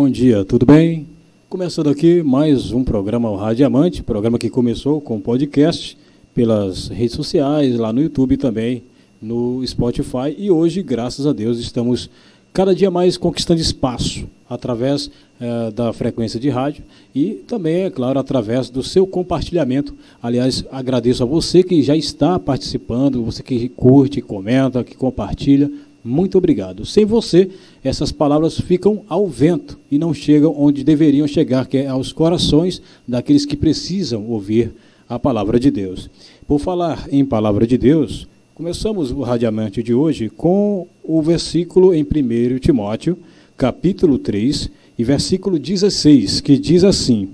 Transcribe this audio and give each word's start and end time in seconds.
Bom 0.00 0.08
dia, 0.08 0.44
tudo 0.44 0.64
bem? 0.64 1.08
Começando 1.48 1.90
aqui 1.90 2.22
mais 2.22 2.70
um 2.70 2.84
programa 2.84 3.36
Rádio 3.36 3.56
Diamante, 3.56 4.00
programa 4.00 4.38
que 4.38 4.48
começou 4.48 5.00
com 5.00 5.20
podcast 5.20 5.98
pelas 6.32 6.86
redes 6.86 7.16
sociais, 7.16 7.76
lá 7.76 7.92
no 7.92 8.00
YouTube 8.00 8.36
também, 8.36 8.84
no 9.20 9.60
Spotify 9.66 10.36
e 10.38 10.52
hoje, 10.52 10.84
graças 10.84 11.26
a 11.26 11.32
Deus, 11.32 11.58
estamos 11.58 12.08
cada 12.52 12.72
dia 12.76 12.92
mais 12.92 13.16
conquistando 13.16 13.60
espaço 13.60 14.28
através 14.48 15.10
eh, 15.40 15.72
da 15.72 15.92
frequência 15.92 16.38
de 16.38 16.48
rádio 16.48 16.84
e 17.12 17.30
também, 17.48 17.82
é 17.82 17.90
claro, 17.90 18.20
através 18.20 18.70
do 18.70 18.84
seu 18.84 19.04
compartilhamento. 19.04 19.96
Aliás, 20.22 20.64
agradeço 20.70 21.24
a 21.24 21.26
você 21.26 21.64
que 21.64 21.82
já 21.82 21.96
está 21.96 22.38
participando, 22.38 23.24
você 23.24 23.42
que 23.42 23.68
curte, 23.68 24.22
comenta, 24.22 24.84
que 24.84 24.96
compartilha. 24.96 25.68
Muito 26.04 26.38
obrigado. 26.38 26.86
Sem 26.86 27.04
você, 27.04 27.50
essas 27.82 28.12
palavras 28.12 28.58
ficam 28.60 29.02
ao 29.08 29.26
vento 29.26 29.78
e 29.90 29.98
não 29.98 30.14
chegam 30.14 30.54
onde 30.56 30.84
deveriam 30.84 31.26
chegar, 31.26 31.66
que 31.66 31.78
é 31.78 31.86
aos 31.86 32.12
corações 32.12 32.80
daqueles 33.06 33.44
que 33.44 33.56
precisam 33.56 34.26
ouvir 34.26 34.72
a 35.08 35.18
palavra 35.18 35.58
de 35.58 35.70
Deus. 35.70 36.08
Por 36.46 36.60
falar 36.60 37.08
em 37.10 37.24
palavra 37.24 37.66
de 37.66 37.76
Deus, 37.76 38.28
começamos 38.54 39.10
o 39.10 39.22
radiamento 39.22 39.82
de 39.82 39.92
hoje 39.92 40.28
com 40.28 40.86
o 41.02 41.20
versículo 41.20 41.92
em 41.94 42.02
1 42.02 42.58
Timóteo, 42.58 43.18
capítulo 43.56 44.18
3, 44.18 44.70
e 44.98 45.04
versículo 45.04 45.58
16, 45.58 46.40
que 46.40 46.58
diz 46.58 46.82
assim: 46.82 47.28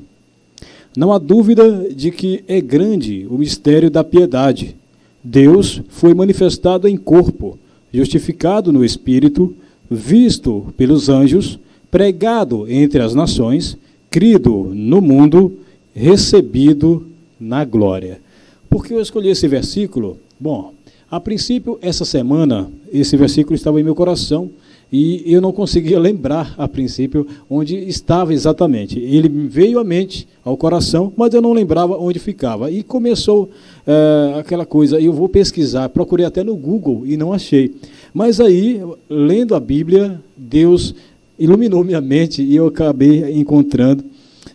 Não 0.97 1.13
há 1.13 1.19
dúvida 1.19 1.89
de 1.95 2.11
que 2.11 2.45
é 2.47 2.61
grande 2.61 3.27
o 3.31 3.39
mistério 3.39 3.91
da 3.91 4.05
piedade. 4.05 4.77
Deus 5.23 5.81
foi 5.89 6.13
manifestado 6.13 6.87
em 6.87 6.97
corpo 6.97 7.59
justificado 7.95 8.73
no 8.73 8.85
Espírito, 8.85 9.55
visto 9.89 10.75
pelos 10.77 11.09
anjos, 11.09 11.61
pregado 11.91 12.69
entre 12.69 13.01
as 13.01 13.15
nações, 13.15 13.79
crido 14.11 14.73
no 14.75 15.01
mundo, 15.01 15.61
recebido 15.95 17.07
na 17.39 17.65
glória. 17.65 18.21
Por 18.69 18.85
que 18.85 18.93
eu 18.93 19.01
escolhi 19.01 19.29
esse 19.29 19.47
versículo? 19.47 20.19
Bom, 20.41 20.75
a 21.09 21.21
princípio, 21.21 21.79
essa 21.81 22.05
semana, 22.05 22.69
esse 22.93 23.17
versículo 23.17 23.55
estava 23.55 23.81
em 23.81 23.85
meu 23.85 23.95
coração 23.95 24.51
e 24.97 25.25
eu 25.27 25.41
não 25.41 25.51
conseguia 25.51 25.99
lembrar, 25.99 26.55
a 26.57 26.69
princípio, 26.69 27.27
onde 27.51 27.77
estava 27.77 28.33
exatamente. 28.33 28.97
Ele 29.01 29.29
veio 29.29 29.81
à 29.81 29.85
mente, 29.85 30.29
ao 30.45 30.57
coração, 30.57 31.13
mas 31.17 31.35
eu 31.35 31.43
não 31.43 31.53
lembrava 31.53 31.99
onde 31.99 32.21
ficava. 32.21 32.71
E 32.71 32.85
começou 32.85 33.51
é, 33.85 34.39
aquela 34.39 34.65
coisa, 34.65 35.01
eu 35.01 35.13
vou 35.13 35.29
pesquisar, 35.29 35.89
procurei 35.89 36.25
até 36.25 36.45
no 36.45 36.55
Google 36.55 37.03
e 37.05 37.17
não 37.17 37.33
achei. 37.33 37.75
Mas 38.15 38.39
aí, 38.39 38.81
lendo 39.11 39.57
a 39.57 39.59
Bíblia, 39.59 40.23
Deus 40.37 40.95
iluminou 41.37 41.83
minha 41.83 42.01
mente 42.01 42.41
e 42.41 42.55
eu 42.55 42.69
acabei 42.69 43.37
encontrando 43.37 44.05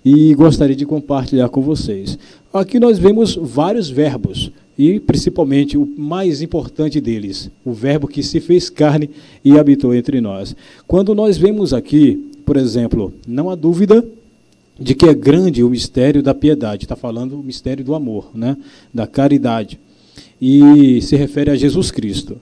e 0.06 0.34
gostaria 0.36 0.74
de 0.74 0.86
compartilhar 0.86 1.50
com 1.50 1.62
vocês. 1.62 2.18
Aqui 2.54 2.80
nós 2.80 2.98
vemos 2.98 3.36
vários 3.36 3.90
verbos 3.90 4.54
e 4.80 4.98
principalmente 4.98 5.78
o 5.78 5.86
mais 5.98 6.42
importante 6.42 7.02
deles, 7.02 7.52
o 7.66 7.74
verbo 7.74 8.08
que 8.08 8.24
se 8.24 8.40
fez 8.40 8.70
carne 8.70 9.10
e 9.44 9.60
habitou 9.60 9.94
entre 9.94 10.22
nós. 10.22 10.56
Quando 10.88 11.14
nós 11.14 11.38
vemos 11.38 11.74
aqui, 11.74 12.32
por 12.46 12.56
exemplo, 12.56 13.14
não 13.28 13.50
há 13.50 13.56
dúvida 13.56 14.08
de 14.80 14.96
que 14.96 15.06
é 15.06 15.14
grande 15.14 15.66
o 15.66 15.70
mistério 15.70 16.24
da 16.24 16.34
piedade, 16.34 16.86
está 16.86 16.96
falando 16.96 17.38
o 17.38 17.44
mistério 17.44 17.84
do 17.84 17.94
amor, 17.94 18.30
né? 18.34 18.56
da 18.94 19.06
caridade, 19.06 19.78
e 20.42 21.02
se 21.02 21.18
refere 21.18 21.52
a 21.52 21.58
Jesus 21.58 21.92
Cristo. 21.92 22.38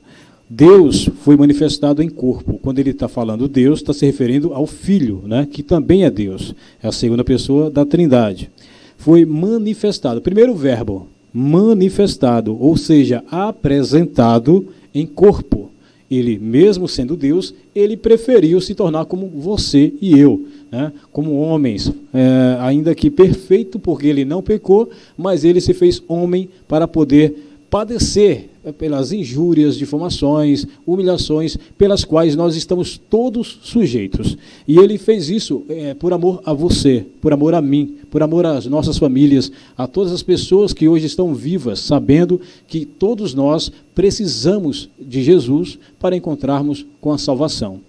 Deus 0.48 1.10
foi 1.24 1.36
manifestado 1.36 2.04
em 2.04 2.08
corpo. 2.10 2.60
Quando 2.62 2.78
ele 2.78 2.92
está 2.92 3.08
falando 3.08 3.48
Deus, 3.48 3.80
está 3.80 3.94
se 3.94 4.06
referindo 4.06 4.54
ao 4.54 4.68
Filho, 4.68 5.24
né? 5.26 5.48
que 5.52 5.64
também 5.64 6.04
é 6.04 6.12
Deus, 6.12 6.54
é 6.84 6.88
a 6.88 6.92
segunda 6.92 7.24
pessoa 7.24 7.72
da 7.72 7.84
Trindade. 7.84 8.52
Foi 8.96 9.26
manifestado. 9.26 10.22
Primeiro 10.22 10.54
verbo, 10.54 11.08
manifestado, 11.40 12.60
ou 12.60 12.76
seja, 12.76 13.24
apresentado 13.30 14.70
em 14.92 15.06
corpo. 15.06 15.70
Ele, 16.10 16.40
mesmo 16.40 16.88
sendo 16.88 17.16
Deus, 17.16 17.54
ele 17.76 17.96
preferiu 17.96 18.60
se 18.60 18.74
tornar 18.74 19.06
como 19.06 19.28
você 19.28 19.94
e 20.02 20.18
eu, 20.18 20.48
né? 20.72 20.92
como 21.12 21.40
homens, 21.40 21.94
é, 22.12 22.58
ainda 22.60 22.96
que 22.96 23.12
perfeito, 23.12 23.78
porque 23.78 24.08
ele 24.08 24.26
não 24.26 24.42
pecou, 24.42 24.90
mas 25.16 25.44
ele 25.44 25.62
se 25.62 25.76
fez 25.76 26.02
homem 26.08 26.50
para 26.68 26.88
poder 26.88 27.36
padecer 27.70 28.50
pelas 28.72 29.12
injúrias, 29.12 29.78
difamações, 29.78 30.66
humilhações, 30.86 31.58
pelas 31.78 32.04
quais 32.04 32.36
nós 32.36 32.56
estamos 32.56 32.98
todos 32.98 33.60
sujeitos. 33.64 34.38
E 34.68 34.78
ele 34.78 34.98
fez 34.98 35.30
isso 35.30 35.64
é, 35.70 35.94
por 35.94 36.14
amor 36.14 36.42
a 36.46 36.54
você, 36.54 37.06
por 37.22 37.34
amor 37.34 37.54
a 37.54 37.62
mim, 37.62 37.96
por 38.10 38.24
amor 38.24 38.46
às 38.46 38.66
nossas 38.66 38.98
famílias, 38.98 39.52
a 39.78 39.88
todas 39.88 40.12
as 40.12 40.24
pessoas 40.24 40.74
que 40.74 40.88
hoje 40.88 41.06
estão 41.06 41.34
vivas, 41.34 41.80
sabendo 41.80 42.40
que 42.68 42.86
todos 42.86 43.34
nós 43.34 43.72
precisamos 43.94 44.90
de 45.00 45.24
Jesus 45.24 45.78
para 46.00 46.16
encontrarmos 46.16 46.86
com 47.02 47.12
a 47.12 47.18
salvação. 47.18 47.80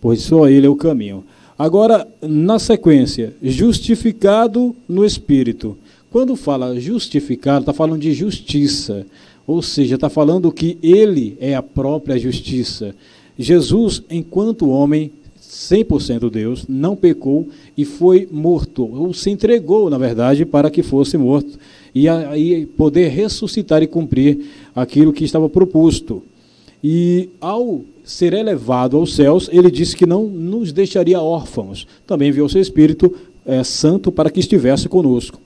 Pois 0.00 0.22
só 0.22 0.48
Ele 0.48 0.66
é 0.66 0.70
o 0.70 0.76
caminho. 0.76 1.24
Agora, 1.58 2.06
na 2.20 2.58
sequência, 2.58 3.32
justificado 3.40 4.74
no 4.88 5.04
Espírito. 5.04 5.78
Quando 6.10 6.36
fala 6.36 6.78
justificado, 6.78 7.60
está 7.60 7.72
falando 7.72 8.00
de 8.00 8.12
justiça. 8.12 9.06
Ou 9.46 9.60
seja, 9.62 9.96
está 9.96 10.08
falando 10.08 10.50
que 10.50 10.78
ele 10.82 11.36
é 11.40 11.54
a 11.54 11.62
própria 11.62 12.18
justiça. 12.18 12.94
Jesus, 13.38 14.02
enquanto 14.10 14.70
homem, 14.70 15.10
100% 15.40 16.30
Deus, 16.30 16.66
não 16.68 16.96
pecou 16.96 17.48
e 17.76 17.84
foi 17.84 18.28
morto, 18.30 18.84
ou 18.84 19.12
se 19.12 19.30
entregou, 19.30 19.88
na 19.90 19.98
verdade, 19.98 20.44
para 20.44 20.70
que 20.70 20.82
fosse 20.82 21.16
morto, 21.16 21.58
e 21.94 22.08
aí 22.08 22.66
poder 22.66 23.08
ressuscitar 23.08 23.82
e 23.82 23.86
cumprir 23.86 24.46
aquilo 24.74 25.12
que 25.12 25.24
estava 25.24 25.48
proposto. 25.48 26.22
E 26.82 27.30
ao 27.40 27.82
ser 28.04 28.34
elevado 28.34 28.96
aos 28.96 29.14
céus, 29.14 29.48
ele 29.50 29.70
disse 29.70 29.96
que 29.96 30.04
não 30.04 30.24
nos 30.26 30.72
deixaria 30.72 31.20
órfãos. 31.20 31.86
Também 32.06 32.28
enviou 32.28 32.48
seu 32.48 32.60
Espírito 32.60 33.14
é, 33.46 33.64
Santo 33.64 34.12
para 34.12 34.30
que 34.30 34.40
estivesse 34.40 34.88
conosco. 34.88 35.40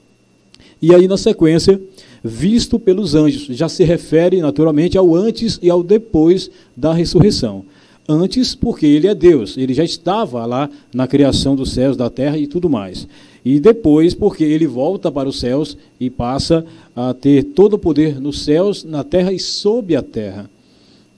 E 0.80 0.94
aí, 0.94 1.06
na 1.06 1.16
sequência, 1.16 1.80
visto 2.22 2.78
pelos 2.78 3.14
anjos. 3.14 3.56
Já 3.56 3.68
se 3.68 3.84
refere 3.84 4.40
naturalmente 4.40 4.96
ao 4.96 5.14
antes 5.14 5.58
e 5.62 5.70
ao 5.70 5.82
depois 5.82 6.50
da 6.76 6.92
ressurreição. 6.92 7.64
Antes, 8.08 8.54
porque 8.54 8.86
ele 8.86 9.06
é 9.06 9.14
Deus, 9.14 9.58
ele 9.58 9.74
já 9.74 9.84
estava 9.84 10.46
lá 10.46 10.70
na 10.94 11.06
criação 11.06 11.54
dos 11.54 11.72
céus, 11.72 11.96
da 11.96 12.08
terra 12.08 12.38
e 12.38 12.46
tudo 12.46 12.70
mais. 12.70 13.06
E 13.44 13.60
depois, 13.60 14.14
porque 14.14 14.44
ele 14.44 14.66
volta 14.66 15.12
para 15.12 15.28
os 15.28 15.38
céus 15.38 15.76
e 16.00 16.08
passa 16.08 16.64
a 16.96 17.12
ter 17.12 17.42
todo 17.42 17.74
o 17.74 17.78
poder 17.78 18.18
nos 18.18 18.42
céus, 18.42 18.82
na 18.82 19.04
terra 19.04 19.32
e 19.32 19.38
sob 19.38 19.94
a 19.94 20.02
terra 20.02 20.48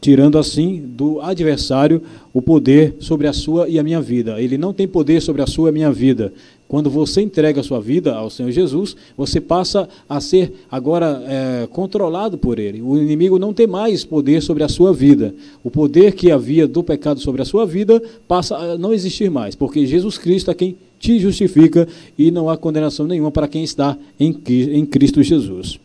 tirando 0.00 0.38
assim 0.38 0.82
do 0.82 1.20
adversário 1.20 2.02
o 2.32 2.40
poder 2.40 2.94
sobre 2.98 3.26
a 3.26 3.32
sua 3.32 3.68
e 3.68 3.78
a 3.78 3.82
minha 3.82 4.00
vida. 4.00 4.40
Ele 4.40 4.56
não 4.56 4.72
tem 4.72 4.88
poder 4.88 5.20
sobre 5.20 5.42
a 5.42 5.46
sua 5.46 5.68
e 5.68 5.70
a 5.70 5.72
minha 5.72 5.92
vida. 5.92 6.32
Quando 6.66 6.88
você 6.88 7.20
entrega 7.20 7.60
a 7.60 7.64
sua 7.64 7.80
vida 7.80 8.14
ao 8.14 8.30
Senhor 8.30 8.52
Jesus, 8.52 8.96
você 9.16 9.40
passa 9.40 9.88
a 10.08 10.20
ser 10.20 10.52
agora 10.70 11.20
é, 11.26 11.66
controlado 11.66 12.38
por 12.38 12.60
Ele. 12.60 12.80
O 12.80 12.96
inimigo 12.96 13.40
não 13.40 13.52
tem 13.52 13.66
mais 13.66 14.04
poder 14.04 14.40
sobre 14.40 14.62
a 14.62 14.68
sua 14.68 14.92
vida. 14.92 15.34
O 15.64 15.70
poder 15.70 16.12
que 16.14 16.30
havia 16.30 16.68
do 16.68 16.82
pecado 16.84 17.18
sobre 17.18 17.42
a 17.42 17.44
sua 17.44 17.66
vida 17.66 18.00
passa 18.28 18.56
a 18.56 18.78
não 18.78 18.92
existir 18.92 19.28
mais, 19.28 19.56
porque 19.56 19.84
Jesus 19.84 20.16
Cristo 20.16 20.50
é 20.50 20.54
quem 20.54 20.76
te 21.00 21.18
justifica 21.18 21.88
e 22.16 22.30
não 22.30 22.48
há 22.48 22.56
condenação 22.56 23.06
nenhuma 23.06 23.32
para 23.32 23.48
quem 23.48 23.64
está 23.64 23.98
em 24.18 24.86
Cristo 24.86 25.22
Jesus. 25.24 25.80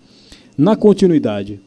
Na 0.55 0.75
continuidade, 0.75 1.59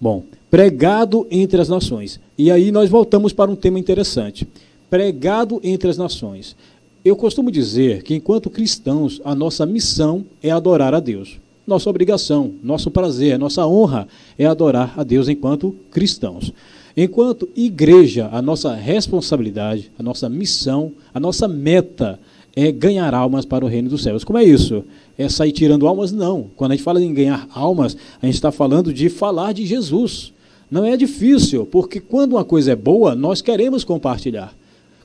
bom, 0.00 0.22
pregado 0.52 1.26
entre 1.30 1.62
as 1.62 1.68
nações. 1.70 2.20
E 2.36 2.50
aí 2.50 2.70
nós 2.70 2.90
voltamos 2.90 3.32
para 3.32 3.50
um 3.50 3.56
tema 3.56 3.78
interessante. 3.78 4.46
Pregado 4.90 5.58
entre 5.64 5.88
as 5.88 5.96
nações. 5.96 6.54
Eu 7.02 7.16
costumo 7.16 7.50
dizer 7.50 8.02
que, 8.02 8.14
enquanto 8.14 8.50
cristãos, 8.50 9.18
a 9.24 9.34
nossa 9.34 9.64
missão 9.64 10.26
é 10.42 10.50
adorar 10.50 10.92
a 10.92 11.00
Deus. 11.00 11.38
Nossa 11.66 11.88
obrigação, 11.88 12.52
nosso 12.62 12.90
prazer, 12.90 13.38
nossa 13.38 13.66
honra 13.66 14.06
é 14.38 14.44
adorar 14.44 14.92
a 14.94 15.02
Deus 15.02 15.26
enquanto 15.26 15.74
cristãos. 15.90 16.52
Enquanto 16.94 17.48
igreja, 17.56 18.28
a 18.30 18.42
nossa 18.42 18.74
responsabilidade, 18.74 19.90
a 19.98 20.02
nossa 20.02 20.28
missão, 20.28 20.92
a 21.14 21.18
nossa 21.18 21.48
meta 21.48 22.20
é 22.54 22.70
ganhar 22.70 23.14
almas 23.14 23.46
para 23.46 23.64
o 23.64 23.68
reino 23.68 23.88
dos 23.88 24.02
céus. 24.02 24.22
Como 24.22 24.38
é 24.38 24.44
isso? 24.44 24.84
É 25.16 25.30
sair 25.30 25.52
tirando 25.52 25.86
almas? 25.86 26.12
Não. 26.12 26.50
Quando 26.56 26.72
a 26.72 26.74
gente 26.74 26.84
fala 26.84 27.02
em 27.02 27.14
ganhar 27.14 27.48
almas, 27.54 27.96
a 28.20 28.26
gente 28.26 28.34
está 28.34 28.52
falando 28.52 28.92
de 28.92 29.08
falar 29.08 29.54
de 29.54 29.64
Jesus. 29.64 30.30
Não 30.72 30.86
é 30.86 30.96
difícil, 30.96 31.66
porque 31.66 32.00
quando 32.00 32.32
uma 32.32 32.46
coisa 32.46 32.72
é 32.72 32.74
boa, 32.74 33.14
nós 33.14 33.42
queremos 33.42 33.84
compartilhar. 33.84 34.56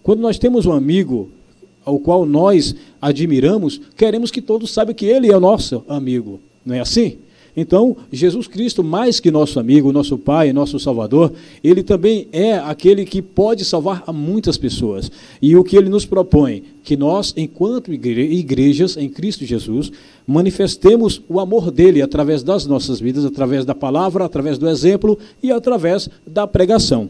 Quando 0.02 0.22
nós 0.22 0.40
temos 0.40 0.66
um 0.66 0.72
amigo 0.72 1.30
ao 1.84 2.00
qual 2.00 2.26
nós 2.26 2.74
admiramos, 3.02 3.82
queremos 3.98 4.32
que 4.32 4.42
todos 4.42 4.72
saibam 4.72 4.96
que 4.96 5.06
ele 5.06 5.30
é 5.30 5.36
o 5.36 5.42
nosso 5.42 5.84
amigo. 5.90 6.40
Não 6.66 6.74
é 6.74 6.80
assim? 6.80 7.18
Então, 7.60 7.98
Jesus 8.12 8.46
Cristo, 8.46 8.84
mais 8.84 9.20
que 9.20 9.32
nosso 9.32 9.60
amigo, 9.60 9.92
nosso 9.92 10.16
Pai, 10.16 10.54
nosso 10.54 10.80
Salvador, 10.80 11.34
ele 11.64 11.82
também 11.82 12.28
é 12.32 12.54
aquele 12.54 13.04
que 13.04 13.20
pode 13.20 13.66
salvar 13.66 14.04
muitas 14.14 14.58
pessoas. 14.58 15.12
E 15.42 15.56
o 15.56 15.64
que 15.64 15.76
ele 15.76 15.90
nos 15.90 16.06
propõe? 16.06 16.64
Que 16.84 16.96
nós, 16.96 17.34
enquanto 17.36 17.92
igrejas 17.92 18.96
em 18.96 19.10
Cristo 19.10 19.44
Jesus, 19.44 19.92
manifestemos 20.28 21.20
o 21.28 21.40
amor 21.40 21.72
dele 21.72 22.00
através 22.04 22.44
das 22.44 22.68
nossas 22.68 23.00
vidas, 23.00 23.26
através 23.26 23.66
da 23.66 23.74
palavra, 23.74 24.24
através 24.24 24.60
do 24.60 24.70
exemplo 24.70 25.18
e 25.42 25.52
através 25.52 26.08
da 26.28 26.46
pregação. 26.46 27.10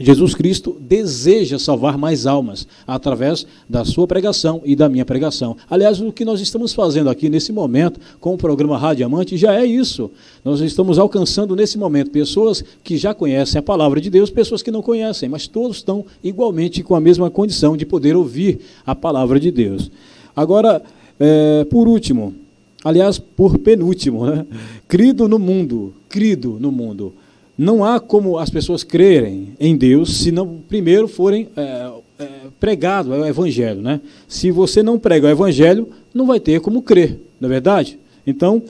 Jesus 0.00 0.34
Cristo 0.34 0.76
deseja 0.80 1.58
salvar 1.58 1.98
mais 1.98 2.26
almas 2.26 2.66
através 2.86 3.46
da 3.68 3.84
sua 3.84 4.06
pregação 4.06 4.62
e 4.64 4.74
da 4.74 4.88
minha 4.88 5.04
pregação. 5.04 5.56
Aliás, 5.68 6.00
o 6.00 6.10
que 6.10 6.24
nós 6.24 6.40
estamos 6.40 6.72
fazendo 6.72 7.10
aqui 7.10 7.28
nesse 7.28 7.52
momento 7.52 8.00
com 8.18 8.32
o 8.32 8.38
programa 8.38 8.78
Radiamante 8.78 9.36
já 9.36 9.54
é 9.54 9.66
isso. 9.66 10.10
Nós 10.42 10.60
estamos 10.60 10.98
alcançando 10.98 11.54
nesse 11.54 11.76
momento 11.76 12.10
pessoas 12.10 12.64
que 12.82 12.96
já 12.96 13.12
conhecem 13.12 13.58
a 13.58 13.62
palavra 13.62 14.00
de 14.00 14.08
Deus, 14.08 14.30
pessoas 14.30 14.62
que 14.62 14.70
não 14.70 14.80
conhecem, 14.80 15.28
mas 15.28 15.46
todos 15.46 15.76
estão 15.76 16.04
igualmente 16.24 16.82
com 16.82 16.94
a 16.94 17.00
mesma 17.00 17.30
condição 17.30 17.76
de 17.76 17.84
poder 17.84 18.16
ouvir 18.16 18.60
a 18.86 18.94
palavra 18.94 19.38
de 19.38 19.50
Deus. 19.50 19.90
Agora, 20.34 20.82
é, 21.18 21.64
por 21.64 21.86
último, 21.86 22.34
aliás, 22.82 23.18
por 23.18 23.58
penúltimo, 23.58 24.26
né? 24.26 24.46
crido 24.88 25.28
no 25.28 25.38
mundo, 25.38 25.92
crido 26.08 26.56
no 26.58 26.72
mundo. 26.72 27.12
Não 27.60 27.84
há 27.84 28.00
como 28.00 28.38
as 28.38 28.48
pessoas 28.48 28.82
crerem 28.82 29.48
em 29.60 29.76
Deus 29.76 30.16
se 30.16 30.32
não 30.32 30.62
primeiro 30.66 31.06
forem 31.06 31.46
é, 31.54 31.90
é, 32.18 32.26
pregado 32.58 33.10
o 33.10 33.26
Evangelho. 33.26 33.82
Né? 33.82 34.00
Se 34.26 34.50
você 34.50 34.82
não 34.82 34.98
prega 34.98 35.26
o 35.26 35.30
Evangelho, 35.30 35.86
não 36.14 36.24
vai 36.24 36.40
ter 36.40 36.58
como 36.62 36.80
crer, 36.80 37.20
não 37.38 37.50
é 37.50 37.52
verdade? 37.52 37.98
Então, 38.26 38.62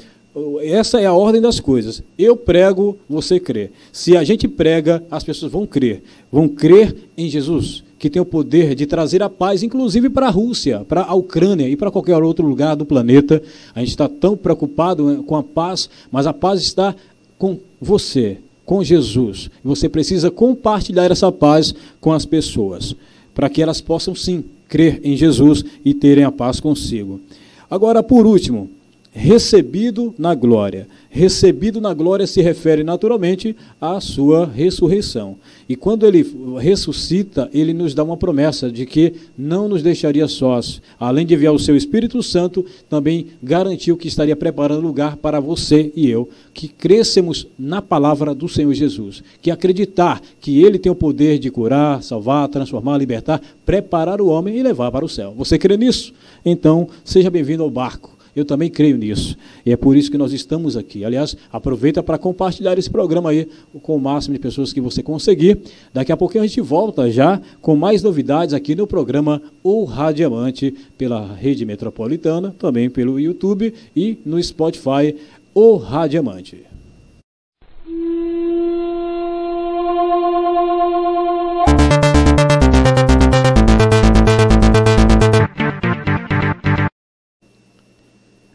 essa 0.60 1.00
é 1.00 1.06
a 1.06 1.12
ordem 1.12 1.40
das 1.40 1.60
coisas. 1.60 2.02
Eu 2.18 2.36
prego, 2.36 2.98
você 3.08 3.38
crê. 3.38 3.70
Se 3.92 4.16
a 4.16 4.24
gente 4.24 4.48
prega, 4.48 5.04
as 5.08 5.22
pessoas 5.22 5.52
vão 5.52 5.64
crer. 5.64 6.02
Vão 6.32 6.48
crer 6.48 6.92
em 7.16 7.30
Jesus, 7.30 7.84
que 7.96 8.10
tem 8.10 8.20
o 8.20 8.26
poder 8.26 8.74
de 8.74 8.86
trazer 8.86 9.22
a 9.22 9.30
paz, 9.30 9.62
inclusive 9.62 10.10
para 10.10 10.26
a 10.26 10.30
Rússia, 10.30 10.84
para 10.88 11.02
a 11.02 11.14
Ucrânia 11.14 11.68
e 11.68 11.76
para 11.76 11.92
qualquer 11.92 12.20
outro 12.20 12.44
lugar 12.44 12.74
do 12.74 12.84
planeta. 12.84 13.40
A 13.72 13.78
gente 13.78 13.90
está 13.90 14.08
tão 14.08 14.36
preocupado 14.36 15.04
né, 15.04 15.22
com 15.24 15.36
a 15.36 15.44
paz, 15.44 15.88
mas 16.10 16.26
a 16.26 16.32
paz 16.32 16.60
está 16.60 16.92
com 17.38 17.56
você, 17.80 18.38
com 18.70 18.84
Jesus. 18.84 19.50
Você 19.64 19.88
precisa 19.88 20.30
compartilhar 20.30 21.10
essa 21.10 21.32
paz 21.32 21.74
com 22.00 22.12
as 22.12 22.24
pessoas, 22.24 22.94
para 23.34 23.50
que 23.50 23.60
elas 23.60 23.80
possam 23.80 24.14
sim 24.14 24.44
crer 24.68 25.00
em 25.02 25.16
Jesus 25.16 25.64
e 25.84 25.92
terem 25.92 26.22
a 26.22 26.30
paz 26.30 26.60
consigo. 26.60 27.20
Agora, 27.68 28.00
por 28.00 28.24
último, 28.24 28.70
recebido 29.12 30.14
na 30.16 30.34
glória. 30.34 30.86
Recebido 31.12 31.80
na 31.80 31.92
glória 31.92 32.26
se 32.26 32.40
refere 32.40 32.84
naturalmente 32.84 33.56
à 33.80 34.00
sua 34.00 34.46
ressurreição. 34.46 35.36
E 35.68 35.74
quando 35.74 36.06
ele 36.06 36.24
ressuscita, 36.60 37.50
ele 37.52 37.74
nos 37.74 37.94
dá 37.94 38.04
uma 38.04 38.16
promessa 38.16 38.70
de 38.70 38.86
que 38.86 39.14
não 39.36 39.68
nos 39.68 39.82
deixaria 39.82 40.28
sós. 40.28 40.80
Além 40.98 41.26
de 41.26 41.34
enviar 41.34 41.52
o 41.52 41.58
seu 41.58 41.76
Espírito 41.76 42.22
Santo, 42.22 42.64
também 42.88 43.26
garantiu 43.42 43.96
que 43.96 44.06
estaria 44.06 44.36
preparando 44.36 44.80
lugar 44.80 45.16
para 45.16 45.40
você 45.40 45.92
e 45.96 46.08
eu, 46.08 46.28
que 46.54 46.68
crescemos 46.68 47.48
na 47.58 47.82
palavra 47.82 48.32
do 48.32 48.48
Senhor 48.48 48.72
Jesus, 48.72 49.24
que 49.42 49.50
acreditar 49.50 50.22
que 50.40 50.62
ele 50.62 50.78
tem 50.78 50.92
o 50.92 50.94
poder 50.94 51.40
de 51.40 51.50
curar, 51.50 52.04
salvar, 52.04 52.48
transformar, 52.48 52.96
libertar, 52.98 53.42
preparar 53.66 54.20
o 54.20 54.28
homem 54.28 54.56
e 54.56 54.62
levar 54.62 54.92
para 54.92 55.04
o 55.04 55.08
céu. 55.08 55.34
Você 55.36 55.58
crê 55.58 55.76
nisso? 55.76 56.12
Então, 56.44 56.88
seja 57.04 57.28
bem-vindo 57.28 57.64
ao 57.64 57.70
barco 57.70 58.19
eu 58.34 58.44
também 58.44 58.70
creio 58.70 58.96
nisso. 58.96 59.36
E 59.64 59.72
é 59.72 59.76
por 59.76 59.96
isso 59.96 60.10
que 60.10 60.18
nós 60.18 60.32
estamos 60.32 60.76
aqui. 60.76 61.04
Aliás, 61.04 61.36
aproveita 61.52 62.02
para 62.02 62.18
compartilhar 62.18 62.78
esse 62.78 62.90
programa 62.90 63.30
aí 63.30 63.48
com 63.82 63.96
o 63.96 64.00
máximo 64.00 64.34
de 64.34 64.40
pessoas 64.40 64.72
que 64.72 64.80
você 64.80 65.02
conseguir. 65.02 65.58
Daqui 65.92 66.12
a 66.12 66.16
pouquinho 66.16 66.44
a 66.44 66.46
gente 66.46 66.60
volta 66.60 67.10
já 67.10 67.40
com 67.60 67.76
mais 67.76 68.02
novidades 68.02 68.54
aqui 68.54 68.74
no 68.74 68.86
programa 68.86 69.42
O 69.62 69.84
Radiamante 69.84 70.74
pela 70.96 71.34
Rede 71.34 71.64
Metropolitana, 71.64 72.54
também 72.58 72.88
pelo 72.88 73.18
YouTube 73.18 73.72
e 73.94 74.18
no 74.24 74.42
Spotify 74.42 75.14
O 75.54 75.76
Radiamante. 75.76 76.69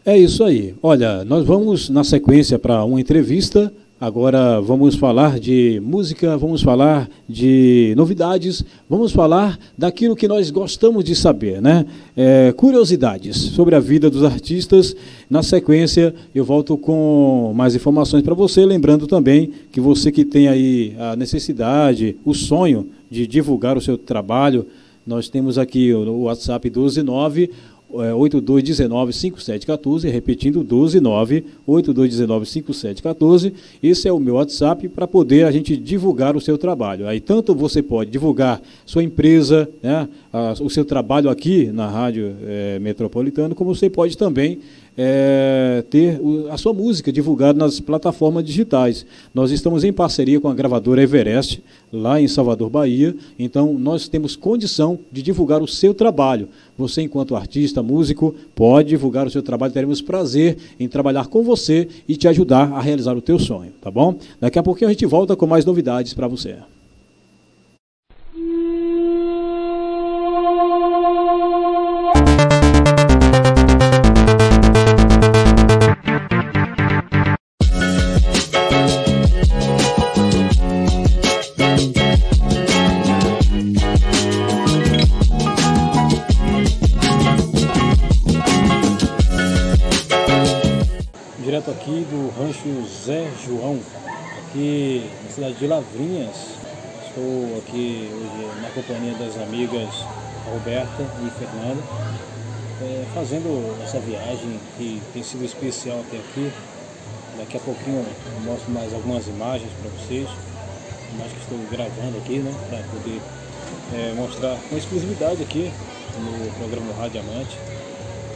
É 0.08 0.16
isso 0.16 0.44
aí. 0.44 0.72
Olha, 0.80 1.24
nós 1.24 1.44
vamos 1.44 1.90
na 1.90 2.04
sequência 2.04 2.60
para 2.60 2.84
uma 2.84 3.00
entrevista. 3.00 3.72
Agora 4.00 4.60
vamos 4.60 4.94
falar 4.94 5.40
de 5.40 5.82
música, 5.84 6.38
vamos 6.38 6.62
falar 6.62 7.10
de 7.28 7.92
novidades, 7.96 8.64
vamos 8.88 9.10
falar 9.10 9.58
daquilo 9.76 10.14
que 10.14 10.28
nós 10.28 10.48
gostamos 10.52 11.02
de 11.02 11.16
saber, 11.16 11.60
né? 11.60 11.84
É, 12.16 12.54
curiosidades 12.56 13.36
sobre 13.36 13.74
a 13.74 13.80
vida 13.80 14.08
dos 14.08 14.22
artistas. 14.22 14.94
Na 15.28 15.42
sequência, 15.42 16.14
eu 16.32 16.44
volto 16.44 16.78
com 16.78 17.52
mais 17.56 17.74
informações 17.74 18.22
para 18.22 18.32
você, 18.32 18.64
lembrando 18.64 19.08
também 19.08 19.50
que 19.72 19.80
você 19.80 20.12
que 20.12 20.24
tem 20.24 20.46
aí 20.46 20.94
a 21.00 21.16
necessidade, 21.16 22.16
o 22.24 22.32
sonho 22.32 22.86
de 23.10 23.26
divulgar 23.26 23.76
o 23.76 23.80
seu 23.80 23.98
trabalho, 23.98 24.66
nós 25.06 25.28
temos 25.28 25.56
aqui 25.56 25.94
o 25.94 26.22
WhatsApp 26.22 26.68
129 26.68 27.50
8219-5714, 27.96 30.10
repetindo 30.10 30.64
129-8219-5714. 30.64 33.52
Esse 33.82 34.08
é 34.08 34.12
o 34.12 34.18
meu 34.18 34.34
WhatsApp 34.34 34.86
para 34.88 35.06
poder 35.06 35.44
a 35.44 35.50
gente 35.50 35.76
divulgar 35.76 36.34
o 36.36 36.40
seu 36.40 36.56
trabalho. 36.58 37.08
Aí 37.08 37.20
tanto 37.20 37.54
você 37.54 37.82
pode 37.82 38.10
divulgar 38.10 38.60
sua 38.84 39.02
empresa, 39.02 39.68
né, 39.82 40.08
a, 40.32 40.54
o 40.60 40.70
seu 40.70 40.84
trabalho 40.84 41.30
aqui 41.30 41.66
na 41.72 41.88
Rádio 41.88 42.36
é, 42.44 42.78
Metropolitana, 42.78 43.54
como 43.54 43.74
você 43.74 43.90
pode 43.90 44.16
também 44.16 44.60
é, 44.96 45.84
ter 45.90 46.20
a 46.50 46.56
sua 46.56 46.72
música 46.72 47.12
divulgada 47.12 47.58
nas 47.58 47.80
plataformas 47.80 48.44
digitais. 48.44 49.04
Nós 49.34 49.50
estamos 49.50 49.84
em 49.84 49.92
parceria 49.92 50.40
com 50.40 50.48
a 50.48 50.54
gravadora 50.54 51.02
Everest, 51.02 51.62
lá 51.92 52.20
em 52.20 52.28
Salvador, 52.28 52.70
Bahia, 52.70 53.14
então 53.38 53.74
nós 53.78 54.08
temos 54.08 54.34
condição 54.34 54.98
de 55.12 55.22
divulgar 55.22 55.62
o 55.62 55.68
seu 55.68 55.92
trabalho. 55.92 56.48
Você, 56.78 57.02
enquanto 57.02 57.36
artista, 57.36 57.82
músico, 57.82 58.34
pode 58.54 58.90
divulgar 58.90 59.26
o 59.26 59.30
seu 59.30 59.42
trabalho, 59.42 59.72
teremos 59.72 60.00
prazer 60.00 60.56
em 60.78 60.88
trabalhar 60.88 61.26
com 61.26 61.42
você 61.42 61.88
e 62.08 62.16
te 62.16 62.28
ajudar 62.28 62.72
a 62.72 62.80
realizar 62.80 63.16
o 63.16 63.22
teu 63.22 63.38
sonho, 63.38 63.72
tá 63.80 63.90
bom? 63.90 64.16
Daqui 64.40 64.58
a 64.58 64.62
pouquinho 64.62 64.88
a 64.88 64.92
gente 64.92 65.06
volta 65.06 65.36
com 65.36 65.46
mais 65.46 65.64
novidades 65.64 66.14
para 66.14 66.28
você. 66.28 66.56
Cidade 95.34 95.54
de 95.54 95.66
Lavrinhas. 95.66 96.36
Estou 97.06 97.56
aqui 97.58 98.10
hoje 98.12 98.60
na 98.60 98.68
companhia 98.68 99.14
das 99.14 99.38
amigas 99.38 100.04
Roberta 100.44 101.02
e 101.24 101.30
Fernanda, 101.30 101.82
é, 102.82 103.06
fazendo 103.14 103.74
essa 103.82 103.98
viagem 104.00 104.60
que 104.76 105.00
tem 105.14 105.22
sido 105.22 105.46
especial 105.46 106.00
até 106.00 106.18
aqui. 106.18 106.52
Daqui 107.38 107.56
a 107.56 107.60
pouquinho 107.60 108.04
eu 108.04 108.40
mostro 108.42 108.70
mais 108.70 108.92
algumas 108.92 109.26
imagens 109.26 109.70
para 109.80 109.90
vocês, 109.92 110.28
imagens 111.14 111.32
que 111.32 111.54
estou 111.54 111.58
gravando 111.70 112.18
aqui, 112.18 112.38
né, 112.38 112.54
para 112.68 112.78
poder 112.98 113.20
é, 113.94 114.12
mostrar 114.14 114.58
com 114.68 114.76
exclusividade 114.76 115.42
aqui 115.42 115.72
no 116.18 116.52
programa 116.58 116.92
Rádio 117.00 117.20
Amante. 117.20 117.56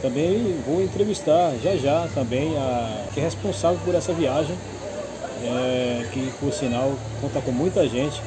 Também 0.01 0.59
vou 0.65 0.81
entrevistar 0.81 1.53
já 1.63 1.75
já 1.75 2.07
também 2.13 2.57
a 2.57 3.05
que 3.13 3.19
é 3.19 3.23
responsável 3.23 3.79
por 3.85 3.93
essa 3.93 4.11
viagem, 4.13 4.55
é, 5.43 6.05
que 6.11 6.31
por 6.39 6.51
sinal 6.51 6.93
conta 7.21 7.39
com 7.41 7.51
muita 7.51 7.87
gente, 7.87 8.21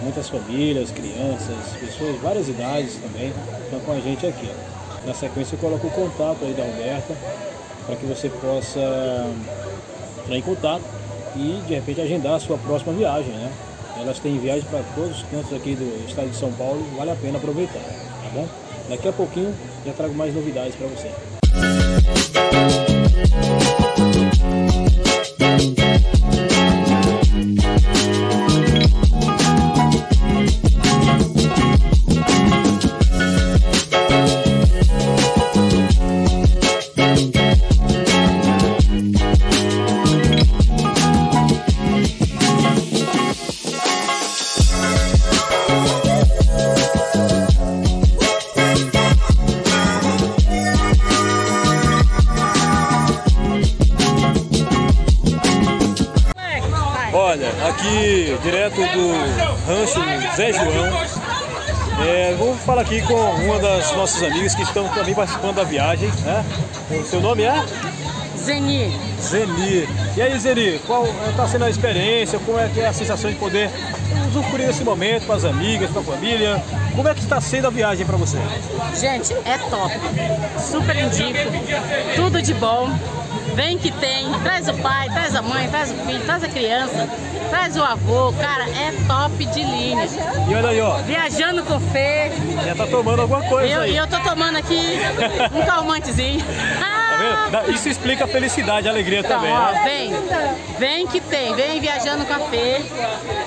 muitas 0.00 0.28
famílias, 0.28 0.90
crianças, 0.90 1.56
pessoas, 1.78 2.16
várias 2.22 2.48
idades 2.48 2.94
também, 2.94 3.32
estão 3.64 3.80
com 3.80 3.92
a 3.92 4.00
gente 4.00 4.26
aqui. 4.26 4.50
Na 5.04 5.12
sequência 5.12 5.56
eu 5.56 5.58
coloco 5.58 5.86
o 5.86 5.90
contato 5.90 6.38
aí 6.42 6.54
da 6.54 6.62
Alberta 6.62 7.14
para 7.86 7.96
que 7.96 8.06
você 8.06 8.28
possa 8.28 8.80
entrar 10.22 10.36
em 10.36 10.42
contato 10.42 10.82
e 11.36 11.62
de 11.66 11.74
repente 11.74 12.00
agendar 12.00 12.34
a 12.34 12.40
sua 12.40 12.56
próxima 12.56 12.92
viagem, 12.92 13.32
né? 13.32 13.52
Elas 13.98 14.18
têm 14.18 14.38
viagem 14.38 14.64
para 14.70 14.82
todos 14.94 15.18
os 15.18 15.22
cantos 15.24 15.52
aqui 15.52 15.74
do 15.74 16.08
estado 16.08 16.30
de 16.30 16.36
São 16.36 16.50
Paulo, 16.52 16.82
vale 16.96 17.10
a 17.10 17.16
pena 17.16 17.36
aproveitar, 17.36 17.80
tá 17.80 18.30
bom? 18.32 18.48
Daqui 18.90 19.06
a 19.06 19.12
pouquinho 19.12 19.54
já 19.86 19.92
trago 19.92 20.12
mais 20.14 20.34
novidades 20.34 20.74
para 20.74 20.88
você. 20.88 22.79
Zé 60.40 60.54
João. 60.54 60.88
É, 62.02 62.34
vou 62.38 62.56
falar 62.56 62.80
aqui 62.80 63.02
com 63.02 63.12
uma 63.12 63.58
das 63.58 63.94
nossas 63.94 64.22
amigas 64.22 64.54
que 64.54 64.62
estão 64.62 64.88
também 64.88 65.14
participando 65.14 65.56
da 65.56 65.64
viagem. 65.64 66.08
Né? 66.22 66.42
O 66.98 67.04
seu 67.04 67.20
nome 67.20 67.42
é? 67.42 67.62
Zeni. 68.38 68.98
Zeni. 69.20 69.86
E 70.16 70.22
aí, 70.22 70.38
Zeni, 70.38 70.78
qual 70.86 71.06
está 71.28 71.46
sendo 71.46 71.66
a 71.66 71.68
experiência? 71.68 72.38
Como 72.38 72.58
é 72.58 72.70
que 72.70 72.80
é 72.80 72.86
a 72.86 72.92
sensação 72.94 73.30
de 73.30 73.36
poder 73.36 73.68
usufruir 74.30 74.68
desse 74.68 74.82
momento 74.82 75.26
com 75.26 75.34
as 75.34 75.44
amigas, 75.44 75.90
com 75.90 75.98
a 75.98 76.02
família? 76.02 76.64
Como 76.96 77.06
é 77.06 77.12
que 77.12 77.20
está 77.20 77.38
sendo 77.38 77.66
a 77.66 77.70
viagem 77.70 78.06
para 78.06 78.16
você? 78.16 78.38
Gente, 78.98 79.34
é 79.44 79.58
top. 79.68 79.92
Super 80.58 80.96
indico. 80.96 81.38
Tudo 82.16 82.40
de 82.40 82.54
bom. 82.54 82.88
Vem 83.54 83.78
que 83.78 83.90
tem, 83.90 84.30
traz 84.42 84.68
o 84.68 84.74
pai, 84.74 85.08
traz 85.10 85.34
a 85.34 85.42
mãe, 85.42 85.68
traz 85.68 85.90
o 85.90 85.94
filho, 86.06 86.20
traz 86.24 86.44
a 86.44 86.48
criança, 86.48 87.08
traz 87.48 87.76
o 87.76 87.82
avô, 87.82 88.32
cara, 88.34 88.64
é 88.64 88.92
top 89.06 89.44
de 89.46 89.62
linha. 89.62 90.06
E 90.48 90.54
olha 90.54 90.68
aí, 90.68 90.80
ó. 90.80 90.96
Viajando 90.98 91.62
com 91.64 91.80
Fê. 91.80 92.30
Já 92.64 92.74
tá 92.74 92.86
tomando 92.86 93.22
alguma 93.22 93.42
coisa 93.42 93.74
eu, 93.74 93.80
aí. 93.82 93.92
E 93.92 93.96
eu 93.96 94.06
tô 94.06 94.18
tomando 94.20 94.56
aqui 94.56 94.98
um 95.54 95.64
calmantezinho. 95.64 96.44
Tá 96.78 97.50
vendo? 97.50 97.74
Isso 97.74 97.88
explica 97.88 98.24
a 98.24 98.28
felicidade, 98.28 98.88
a 98.88 98.90
alegria 98.90 99.20
então, 99.20 99.38
também. 99.38 99.52
Ó, 99.52 99.72
né? 99.72 99.82
vem, 99.84 100.14
vem 100.78 101.06
que 101.06 101.20
tem, 101.20 101.54
vem 101.54 101.80
viajando 101.80 102.24
com 102.24 102.32
a 102.32 102.38
Fê, 102.48 102.82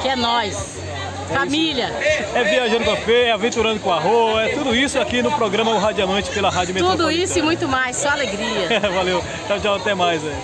que 0.02 0.10
é 0.10 0.16
nós. 0.16 0.83
Família. 1.26 1.92
É 2.34 2.44
viajando 2.44 2.86
com 2.86 2.92
a 2.92 2.98
Fê, 2.98 3.24
é 3.24 3.32
aventurando 3.32 3.80
com 3.80 3.92
a 3.92 4.00
Rô, 4.00 4.40
é 4.40 4.50
tudo 4.50 4.76
isso 4.76 5.00
aqui 5.00 5.22
no 5.22 5.32
programa 5.32 5.72
O 5.72 5.80
Radiamante 5.80 6.30
pela 6.32 6.50
Rádio 6.50 6.76
Tudo 6.76 7.10
isso 7.10 7.40
e 7.40 7.42
muito 7.42 7.68
mais, 7.68 7.98
só 7.98 8.10
alegria. 8.10 8.80
Valeu, 8.94 9.24
tchau, 9.48 9.60
tchau, 9.60 9.76
até 9.76 9.94
mais. 9.94 10.22
Véio. 10.22 10.36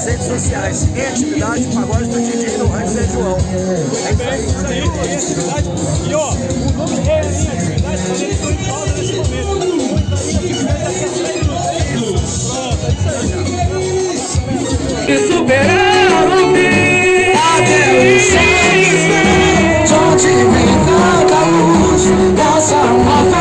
Nas 0.00 0.06
redes 0.06 0.26
sociais. 0.26 0.88
Em 0.96 1.06
atividade, 1.06 1.64
pagode 1.74 2.08
do 2.08 2.20
Didi 2.20 2.56
no 2.56 2.68
Rancho 2.68 2.92
Zé 2.92 3.02
João. 3.12 3.36
É 3.52 4.36
isso 4.38 4.66
aí. 4.66 4.78
Em 4.78 5.14
atividade. 5.14 5.68
E 6.08 6.14
ó, 6.14 6.30
o 6.30 6.72
nome 6.72 7.08
é 7.08 7.20
em 7.20 7.48
atividade, 7.48 8.02
mas 8.08 8.22
eles 8.22 8.34
estão 8.34 8.50
em 8.50 8.56
pausa 8.56 8.92
nesse 8.96 9.12
momento. 9.12 9.48
Muito 9.90 10.14
aí, 10.14 10.36
atividade 10.36 10.82
daqui 10.84 11.04
a 11.04 11.08
100 11.08 11.24
minutos. 12.00 12.48
Pronto, 12.48 12.84
é 12.86 12.88
isso 12.90 13.08
aí. 13.10 13.30
E 15.08 15.14
superar 15.26 16.28
o 16.28 16.32
fim 16.54 17.32
até 17.34 17.80
o 17.92 18.00
instante 18.16 18.60
Onde 19.92 20.28
vem 20.28 20.70
cada 20.86 21.40
luz 21.46 22.02
Dessa 22.36 22.80
nova 22.84 23.40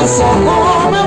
Olha 0.00 0.08
só 0.08 0.24
como 0.24 0.99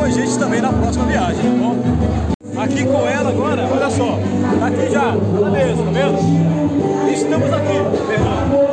com 0.00 0.06
a 0.06 0.10
gente 0.10 0.38
também 0.38 0.62
na 0.62 0.72
próxima 0.72 1.04
viagem, 1.04 1.42
tá 1.42 1.50
bom? 1.58 2.62
Aqui 2.62 2.84
com 2.86 3.06
ela 3.06 3.28
agora, 3.28 3.68
olha 3.70 3.90
só, 3.90 4.18
tá 4.58 4.66
aqui 4.66 4.90
já, 4.90 5.12
mesa, 5.12 5.82
tá 5.82 5.90
vendo? 5.90 7.12
Estamos 7.12 7.52
aqui, 7.52 8.06
Fernando. 8.06 8.70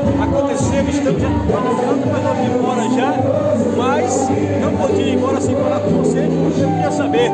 Estamos 0.89 1.22
já 1.22 1.29
planejando 1.29 2.03
para 2.10 2.43
ir 2.43 2.50
embora 2.55 2.89
já, 2.89 3.13
mas 3.77 4.29
não 4.62 4.77
podia 4.77 5.05
ir 5.05 5.15
embora 5.15 5.41
sem 5.41 5.55
falar 5.55 5.79
com 5.81 5.89
você. 5.91 6.19
Eu 6.19 6.69
queria 6.69 6.91
saber 6.91 7.29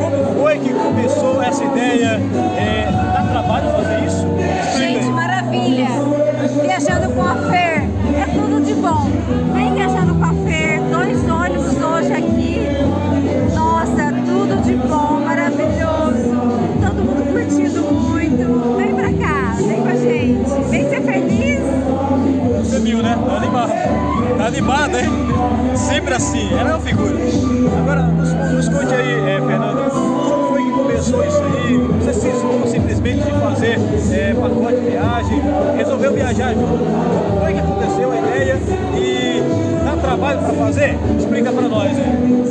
como 0.00 0.40
foi 0.40 0.58
que 0.58 0.72
começou 0.72 1.42
essa 1.42 1.64
ideia, 1.64 2.20
é, 2.56 2.75
Animada, 24.66 25.00
hein? 25.00 25.76
Sempre 25.76 26.14
assim. 26.14 26.50
Ela 26.50 26.70
é 26.70 26.74
uma 26.74 26.80
figura. 26.80 27.14
Agora, 27.78 28.02
nos, 28.02 28.32
nos 28.32 28.68
conte 28.68 28.92
aí, 28.92 29.30
é, 29.30 29.40
Fernanda, 29.40 29.90
como 29.90 30.48
foi 30.48 30.64
que 30.64 30.70
começou 30.72 31.24
isso 31.24 31.40
aí? 31.40 31.78
Você 32.00 32.12
cismou 32.12 32.66
simplesmente 32.66 33.22
de 33.22 33.30
fazer 33.30 33.78
é, 34.12 34.34
pacote 34.34 34.80
de 34.80 34.90
viagem? 34.90 35.40
Resolveu 35.76 36.12
viajar 36.12 36.52
junto? 36.52 36.66
Como 36.66 37.40
foi 37.40 37.52
que 37.52 37.60
aconteceu 37.60 38.10
a 38.10 38.18
ideia? 38.18 38.58
E 38.96 39.84
dá 39.84 39.96
trabalho 40.02 40.40
pra 40.40 40.52
fazer? 40.52 40.98
Explica 41.16 41.52
pra 41.52 41.68
nós 41.68 41.92
aí. 41.96 42.44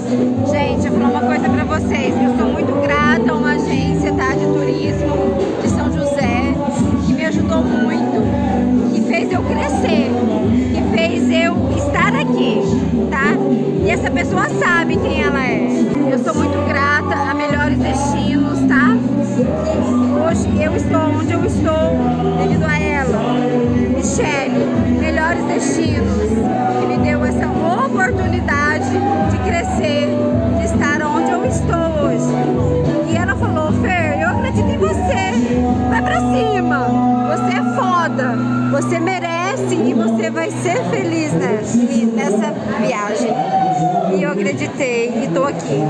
Gente, 0.49 0.85
eu 0.87 0.93
vou 0.93 1.01
falar 1.01 1.19
uma 1.19 1.27
coisa 1.27 1.49
pra 1.49 1.63
vocês. 1.65 2.15
Eu 2.15 2.37
sou 2.37 2.47
muito 2.47 2.81
grata 2.81 3.29
a 3.29 3.35
uma 3.35 3.51
agência 3.51 4.13
tá, 4.13 4.33
de 4.35 4.45
turismo 4.45 5.35
de 5.61 5.69
São 5.69 5.91
José, 5.91 6.53
que 7.05 7.13
me 7.13 7.25
ajudou 7.25 7.61
muito, 7.61 8.93
que 8.93 9.01
fez 9.01 9.29
eu 9.33 9.43
crescer, 9.43 10.11
aqui, 12.35 12.61
tá? 13.09 13.33
E 13.83 13.89
essa 13.89 14.11
pessoa 14.11 14.49
sabe 14.49 14.97
quem 14.97 15.23
ela 15.23 15.43
é. 15.43 15.69
Eu 16.11 16.19
sou 16.19 16.35
muito 16.35 16.57
grata 16.67 17.15
a 17.15 17.33
Melhores 17.33 17.77
Destinos, 17.77 18.59
tá? 18.67 18.97
Que 19.35 19.77
hoje 20.19 20.63
eu 20.63 20.75
estou 20.75 21.01
onde 21.19 21.31
eu 21.31 21.45
estou 21.45 22.37
devido 22.37 22.65
a 22.65 22.79
ela. 22.79 23.19
Michele, 23.95 24.65
Melhores 24.99 25.43
Destinos, 25.45 26.29
que 26.79 26.85
me 26.85 26.97
deu 26.97 27.23
essa 27.23 27.47
oportunidade 27.47 28.91
de 29.31 29.37
crescer, 29.39 30.09
de 30.57 30.65
estar 30.65 31.01
onde 31.05 31.31
eu 31.31 31.45
estou 31.45 32.05
hoje. 32.05 33.11
E 33.11 33.15
ela 33.15 33.35
falou, 33.35 33.71
Fer, 33.81 34.21
eu 34.21 34.29
acredito 34.29 34.69
em 34.69 34.77
você. 34.77 35.25
Vai 35.89 36.01
pra 36.01 36.19
cima. 36.19 36.87
Você 37.31 37.57
é 37.57 37.75
foda. 37.75 38.35
Você 38.71 38.99
merece 38.99 39.14
e 39.73 39.93
você 39.93 40.29
vai 40.29 40.51
ser 40.51 40.83
feliz 40.89 41.33
nessa, 41.33 41.77
nessa 42.13 42.51
viagem. 42.79 43.31
E 44.17 44.23
eu 44.23 44.31
acreditei 44.31 45.23
e 45.23 45.27
tô 45.33 45.43
aqui. 45.43 45.81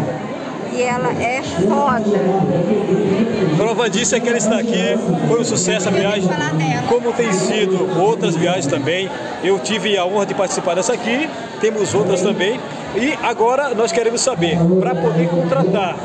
E 0.75 0.81
ela 0.81 1.11
é 1.13 1.41
foda. 1.41 2.19
Prova 3.55 3.89
disso 3.89 4.13
é 4.13 4.19
que 4.19 4.27
ela 4.27 4.37
está 4.37 4.59
aqui, 4.59 4.97
foi 5.29 5.39
um 5.39 5.45
sucesso 5.45 5.87
a 5.87 5.91
viagem, 5.91 6.29
como 6.89 7.13
tem 7.13 7.31
sido 7.31 7.97
outras 7.97 8.35
viagens 8.35 8.67
também. 8.67 9.09
Eu 9.41 9.57
tive 9.59 9.97
a 9.97 10.05
honra 10.05 10.25
de 10.25 10.33
participar 10.33 10.75
dessa 10.75 10.93
aqui, 10.93 11.29
temos 11.61 11.93
outras 11.93 12.21
também. 12.21 12.59
E 12.95 13.13
agora 13.23 13.73
nós 13.73 13.91
queremos 13.91 14.19
saber, 14.19 14.57
para 14.79 14.93
poder 14.95 15.29
contratar 15.29 15.95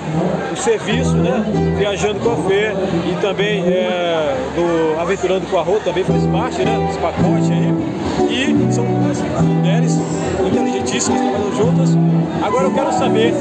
o 0.52 0.56
serviço, 0.56 1.16
né, 1.16 1.44
viajando 1.76 2.20
com 2.20 2.30
a 2.30 2.37
Fê 2.48 2.72
e 3.11 3.20
também 3.20 3.64
é, 3.66 4.37
do 4.54 5.00
Aventurando 5.00 5.46
com 5.46 5.59
a 5.59 5.62
Rô, 5.62 5.80
também 5.80 6.04
faz 6.04 6.24
parte, 6.26 6.64
né, 6.64 6.85
desse 6.87 6.98
pacote 6.98 7.52
aí. 7.52 7.99
E 8.28 8.72
são 8.72 8.85
duas 8.85 9.20
mulheres 9.42 9.98
inteligentíssimas, 10.44 11.20
trabalham 11.20 11.56
juntas. 11.56 11.96
Agora 12.42 12.64
eu 12.64 12.72
quero 12.72 12.92
saber, 12.92 13.35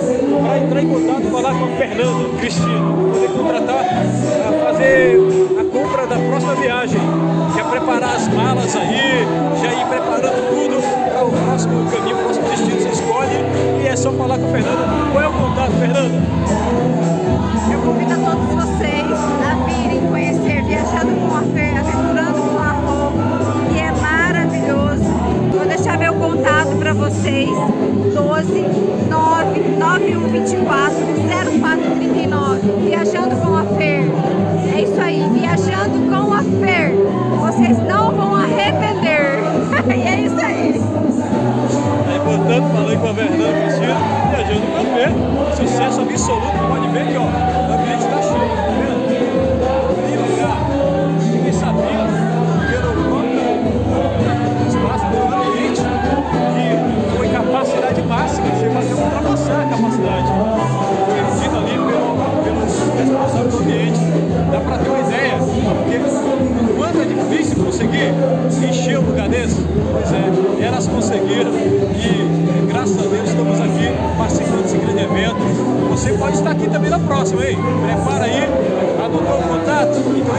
para 0.43 0.57
entrar 0.59 0.83
em 0.83 0.89
contato, 0.89 1.31
falar 1.31 1.53
com 1.53 1.65
a 1.65 1.77
Fernanda 1.77 2.37
Cristina, 2.39 2.93
poder 3.13 3.29
contratar, 3.29 3.85
fazer 4.63 5.19
a 5.59 5.63
compra 5.63 6.07
da 6.07 6.15
próxima 6.15 6.55
viagem, 6.55 7.01
já 7.55 7.63
preparar 7.63 8.15
as 8.15 8.27
malas 8.27 8.75
aí, 8.75 9.25
já 9.61 9.73
ir 9.73 9.85
preparando 9.87 10.49
tudo 10.49 10.81
para 11.09 11.25
o 11.25 11.31
próximo 11.31 11.89
caminho, 11.89 12.15
o 12.15 12.23
próximo 12.23 12.49
destino 12.49 12.81
você 12.81 12.89
escolhe. 12.89 13.83
E 13.83 13.87
é 13.87 13.95
só 13.95 14.11
falar 14.11 14.37
com 14.37 14.45
a 14.45 14.49
Fernanda. 14.49 14.85
Qual 15.11 15.23
é 15.23 15.27
o 15.27 15.33
contato, 15.33 15.71
Fernanda? 15.79 16.15
Eu 17.71 17.81
convido 17.81 18.13
a 18.13 18.17
todos 18.17 18.65
vocês 18.65 19.05
a 19.49 19.55
virem 19.65 20.07
conhecer 20.07 20.63
Viajando 20.63 21.15
com 21.27 21.35
a 21.35 21.41
Fé, 21.53 21.73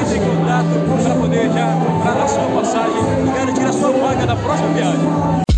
entre 0.00 0.16
em 0.16 0.20
contato 0.20 1.02
para 1.02 1.14
poder 1.14 1.52
já 1.52 1.76
comprar 1.76 2.22
a 2.22 2.28
sua 2.28 2.46
passagem 2.46 3.26
e 3.26 3.30
garantir 3.30 3.64
a 3.64 3.72
sua 3.72 3.90
vaga 3.92 4.26
na 4.26 4.36
próxima 4.36 4.68
viagem. 4.68 5.49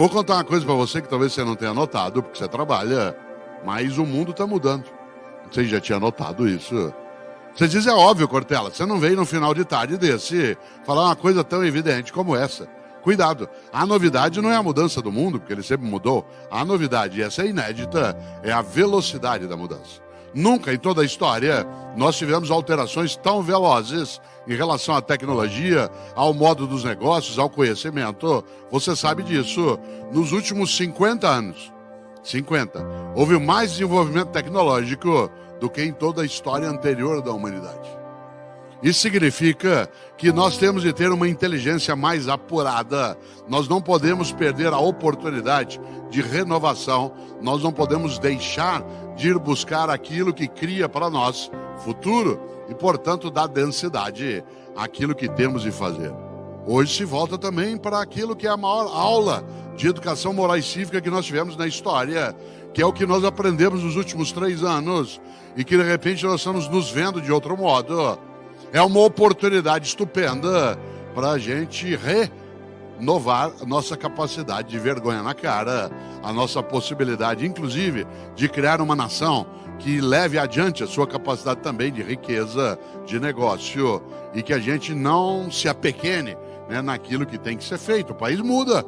Vou 0.00 0.08
contar 0.08 0.36
uma 0.36 0.44
coisa 0.44 0.64
pra 0.64 0.74
você 0.74 1.02
que 1.02 1.10
talvez 1.10 1.30
você 1.30 1.44
não 1.44 1.54
tenha 1.54 1.74
notado, 1.74 2.22
porque 2.22 2.38
você 2.38 2.48
trabalha, 2.48 3.14
mas 3.66 3.98
o 3.98 4.06
mundo 4.06 4.32
tá 4.32 4.46
mudando. 4.46 4.86
Você 5.52 5.66
já 5.66 5.78
tinha 5.78 6.00
notado 6.00 6.48
isso? 6.48 6.90
Você 7.54 7.68
diz, 7.68 7.86
é 7.86 7.92
óbvio, 7.92 8.26
Cortella, 8.26 8.70
você 8.70 8.86
não 8.86 8.98
veio 8.98 9.14
no 9.14 9.26
final 9.26 9.52
de 9.52 9.62
tarde 9.62 9.98
desse 9.98 10.56
falar 10.86 11.04
uma 11.04 11.16
coisa 11.16 11.44
tão 11.44 11.62
evidente 11.62 12.14
como 12.14 12.34
essa. 12.34 12.66
Cuidado, 13.02 13.46
a 13.70 13.84
novidade 13.84 14.40
não 14.40 14.50
é 14.50 14.56
a 14.56 14.62
mudança 14.62 15.02
do 15.02 15.12
mundo, 15.12 15.38
porque 15.38 15.52
ele 15.52 15.62
sempre 15.62 15.86
mudou. 15.86 16.26
A 16.50 16.64
novidade, 16.64 17.20
e 17.20 17.22
essa 17.22 17.42
é 17.42 17.48
inédita, 17.48 18.16
é 18.42 18.50
a 18.50 18.62
velocidade 18.62 19.46
da 19.46 19.54
mudança. 19.54 20.00
Nunca 20.34 20.72
em 20.72 20.78
toda 20.78 21.02
a 21.02 21.04
história 21.04 21.66
nós 21.96 22.16
tivemos 22.16 22.50
alterações 22.50 23.16
tão 23.16 23.42
velozes 23.42 24.20
em 24.46 24.54
relação 24.54 24.94
à 24.94 25.02
tecnologia, 25.02 25.90
ao 26.14 26.32
modo 26.32 26.66
dos 26.66 26.84
negócios, 26.84 27.38
ao 27.38 27.50
conhecimento. 27.50 28.44
Você 28.70 28.94
sabe 28.94 29.22
disso. 29.22 29.78
Nos 30.12 30.32
últimos 30.32 30.76
50 30.76 31.28
anos, 31.28 31.72
50, 32.22 32.84
houve 33.14 33.38
mais 33.38 33.72
desenvolvimento 33.72 34.28
tecnológico 34.28 35.30
do 35.60 35.68
que 35.68 35.82
em 35.82 35.92
toda 35.92 36.22
a 36.22 36.26
história 36.26 36.68
anterior 36.68 37.20
da 37.22 37.32
humanidade. 37.32 38.00
Isso 38.82 39.00
significa 39.00 39.90
que 40.16 40.32
nós 40.32 40.56
temos 40.56 40.82
de 40.82 40.92
ter 40.92 41.10
uma 41.10 41.28
inteligência 41.28 41.94
mais 41.94 42.28
apurada. 42.28 43.16
Nós 43.46 43.68
não 43.68 43.80
podemos 43.80 44.32
perder 44.32 44.72
a 44.72 44.78
oportunidade 44.78 45.78
de 46.08 46.22
renovação. 46.22 47.12
Nós 47.42 47.62
não 47.62 47.72
podemos 47.72 48.18
deixar 48.18 48.82
de 49.20 49.28
ir 49.28 49.38
buscar 49.38 49.90
aquilo 49.90 50.32
que 50.32 50.48
cria 50.48 50.88
para 50.88 51.10
nós 51.10 51.50
futuro 51.84 52.40
e, 52.70 52.74
portanto, 52.74 53.30
dá 53.30 53.46
densidade 53.46 54.42
àquilo 54.74 55.14
que 55.14 55.28
temos 55.28 55.62
de 55.62 55.70
fazer. 55.70 56.10
Hoje 56.66 56.96
se 56.96 57.04
volta 57.04 57.36
também 57.36 57.76
para 57.76 58.00
aquilo 58.00 58.34
que 58.34 58.46
é 58.46 58.50
a 58.50 58.56
maior 58.56 58.86
aula 58.86 59.44
de 59.76 59.86
educação 59.86 60.32
moral 60.32 60.56
e 60.56 60.62
cívica 60.62 61.02
que 61.02 61.10
nós 61.10 61.26
tivemos 61.26 61.54
na 61.54 61.66
história, 61.66 62.34
que 62.72 62.80
é 62.80 62.86
o 62.86 62.92
que 62.92 63.04
nós 63.04 63.22
aprendemos 63.22 63.82
nos 63.82 63.96
últimos 63.96 64.32
três 64.32 64.62
anos 64.62 65.20
e 65.54 65.64
que 65.64 65.76
de 65.76 65.82
repente 65.82 66.24
nós 66.24 66.40
estamos 66.40 66.66
nos 66.68 66.90
vendo 66.90 67.20
de 67.20 67.30
outro 67.30 67.56
modo 67.56 68.18
é 68.72 68.80
uma 68.80 69.00
oportunidade 69.00 69.86
estupenda 69.86 70.78
para 71.14 71.30
a 71.30 71.38
gente 71.38 71.98
renovar 73.00 73.50
a 73.60 73.64
nossa 73.64 73.96
capacidade 73.96 74.68
de 74.68 74.78
vergonha 74.78 75.22
na 75.22 75.32
cara, 75.32 75.90
a 76.22 76.32
nossa 76.32 76.62
possibilidade, 76.62 77.46
inclusive, 77.46 78.06
de 78.36 78.48
criar 78.48 78.80
uma 78.82 78.94
nação 78.94 79.46
que 79.78 80.00
leve 80.00 80.38
adiante 80.38 80.84
a 80.84 80.86
sua 80.86 81.06
capacidade 81.06 81.60
também 81.60 81.90
de 81.90 82.02
riqueza, 82.02 82.78
de 83.06 83.18
negócio, 83.18 84.02
e 84.34 84.42
que 84.42 84.52
a 84.52 84.58
gente 84.58 84.94
não 84.94 85.50
se 85.50 85.66
apequene 85.66 86.36
né, 86.68 86.82
naquilo 86.82 87.24
que 87.24 87.38
tem 87.38 87.56
que 87.56 87.64
ser 87.64 87.78
feito. 87.78 88.12
O 88.12 88.14
país 88.14 88.38
muda. 88.40 88.84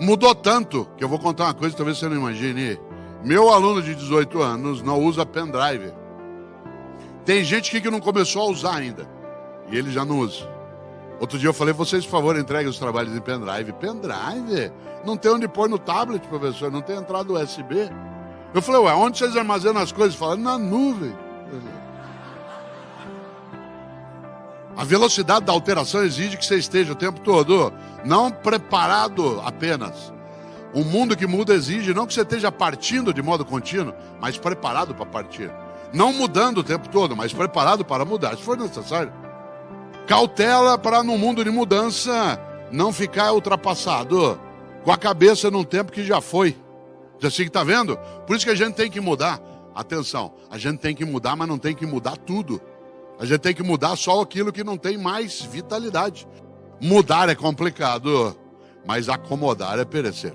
Mudou 0.00 0.34
tanto 0.34 0.88
que 0.96 1.04
eu 1.04 1.08
vou 1.08 1.18
contar 1.18 1.44
uma 1.44 1.54
coisa, 1.54 1.76
talvez 1.76 1.98
você 1.98 2.08
não 2.08 2.16
imagine. 2.16 2.80
Meu 3.22 3.50
aluno 3.50 3.82
de 3.82 3.94
18 3.94 4.40
anos 4.40 4.82
não 4.82 4.98
usa 4.98 5.26
pendrive. 5.26 5.92
Tem 7.26 7.44
gente 7.44 7.78
que 7.78 7.90
não 7.90 8.00
começou 8.00 8.42
a 8.42 8.50
usar 8.50 8.76
ainda. 8.76 9.06
E 9.70 9.76
ele 9.76 9.92
já 9.92 10.04
não 10.04 10.18
usa. 10.18 10.51
Outro 11.22 11.38
dia 11.38 11.48
eu 11.48 11.54
falei, 11.54 11.72
vocês, 11.72 12.04
por 12.04 12.10
favor, 12.10 12.36
entreguem 12.36 12.68
os 12.68 12.80
trabalhos 12.80 13.14
em 13.14 13.20
pendrive. 13.20 13.72
Pendrive? 13.74 14.72
Não 15.04 15.16
tem 15.16 15.30
onde 15.30 15.46
pôr 15.46 15.68
no 15.68 15.78
tablet, 15.78 16.26
professor, 16.26 16.68
não 16.68 16.82
tem 16.82 16.96
entrada 16.96 17.32
USB. 17.32 17.88
Eu 18.52 18.60
falei, 18.60 18.80
ué, 18.80 18.92
onde 18.94 19.18
vocês 19.18 19.36
armazenam 19.36 19.80
as 19.80 19.92
coisas? 19.92 20.16
Falaram, 20.16 20.42
na 20.42 20.58
nuvem. 20.58 21.14
A 24.76 24.82
velocidade 24.82 25.44
da 25.44 25.52
alteração 25.52 26.02
exige 26.02 26.36
que 26.36 26.44
você 26.44 26.56
esteja 26.56 26.92
o 26.92 26.96
tempo 26.96 27.20
todo, 27.20 27.72
não 28.04 28.28
preparado 28.28 29.40
apenas. 29.44 30.12
O 30.74 30.82
mundo 30.82 31.16
que 31.16 31.24
muda 31.24 31.54
exige 31.54 31.94
não 31.94 32.04
que 32.04 32.14
você 32.14 32.22
esteja 32.22 32.50
partindo 32.50 33.14
de 33.14 33.22
modo 33.22 33.44
contínuo, 33.44 33.94
mas 34.20 34.36
preparado 34.38 34.92
para 34.92 35.06
partir. 35.06 35.52
Não 35.92 36.12
mudando 36.12 36.58
o 36.58 36.64
tempo 36.64 36.88
todo, 36.88 37.14
mas 37.14 37.32
preparado 37.32 37.84
para 37.84 38.04
mudar, 38.04 38.36
se 38.36 38.42
for 38.42 38.56
necessário. 38.56 39.12
Cautela 40.06 40.76
para, 40.76 41.02
no 41.02 41.16
mundo 41.16 41.44
de 41.44 41.50
mudança, 41.50 42.38
não 42.70 42.92
ficar 42.92 43.32
ultrapassado, 43.32 44.38
com 44.84 44.90
a 44.90 44.96
cabeça 44.96 45.50
num 45.50 45.64
tempo 45.64 45.92
que 45.92 46.04
já 46.04 46.20
foi. 46.20 46.56
Já 47.18 47.28
assim 47.28 47.44
está 47.44 47.62
vendo? 47.62 47.96
Por 48.26 48.36
isso 48.36 48.44
que 48.44 48.50
a 48.50 48.56
gente 48.56 48.74
tem 48.74 48.90
que 48.90 49.00
mudar. 49.00 49.40
Atenção, 49.74 50.34
a 50.50 50.58
gente 50.58 50.80
tem 50.80 50.94
que 50.94 51.04
mudar, 51.04 51.36
mas 51.36 51.48
não 51.48 51.56
tem 51.56 51.74
que 51.74 51.86
mudar 51.86 52.16
tudo. 52.16 52.60
A 53.18 53.24
gente 53.24 53.40
tem 53.40 53.54
que 53.54 53.62
mudar 53.62 53.96
só 53.96 54.20
aquilo 54.20 54.52
que 54.52 54.64
não 54.64 54.76
tem 54.76 54.98
mais 54.98 55.40
vitalidade. 55.40 56.26
Mudar 56.80 57.28
é 57.28 57.34
complicado, 57.34 58.36
mas 58.84 59.08
acomodar 59.08 59.78
é 59.78 59.84
perecer. 59.84 60.34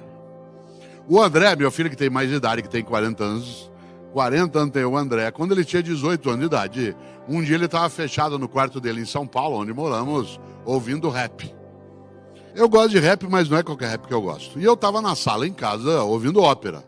O 1.10 1.22
André, 1.22 1.56
meu 1.56 1.70
filho 1.70 1.90
que 1.90 1.96
tem 1.96 2.10
mais 2.10 2.32
idade, 2.32 2.62
que 2.62 2.70
tem 2.70 2.84
40 2.84 3.24
anos, 3.24 3.72
40 4.14 4.60
anos 4.60 4.74
tem 4.74 4.86
o 4.86 4.98
André. 4.98 5.30
Quando 5.32 5.52
ele 5.52 5.66
tinha 5.66 5.84
18 5.84 6.30
anos 6.30 6.40
de 6.40 6.46
idade, 6.46 6.96
um 7.28 7.42
dia 7.42 7.56
ele 7.56 7.66
estava 7.66 7.90
fechado 7.90 8.40
no 8.40 8.48
quarto 8.48 8.80
dele 8.80 9.02
em 9.02 9.06
São 9.06 9.28
Paulo, 9.28 9.58
onde 9.58 9.74
moramos, 9.74 10.40
ouvindo 10.66 11.10
rap. 11.10 11.54
Eu 12.56 12.68
gosto 12.68 12.90
de 12.90 13.00
rap, 13.00 13.28
mas 13.30 13.50
não 13.50 13.58
é 13.58 13.64
qualquer 13.64 13.90
rap 13.90 14.08
que 14.08 14.14
eu 14.14 14.22
gosto. 14.22 14.60
E 14.60 14.64
eu 14.64 14.74
estava 14.74 15.02
na 15.02 15.16
sala 15.16 15.48
em 15.48 15.54
casa 15.54 16.02
ouvindo 16.04 16.42
ópera. 16.42 16.84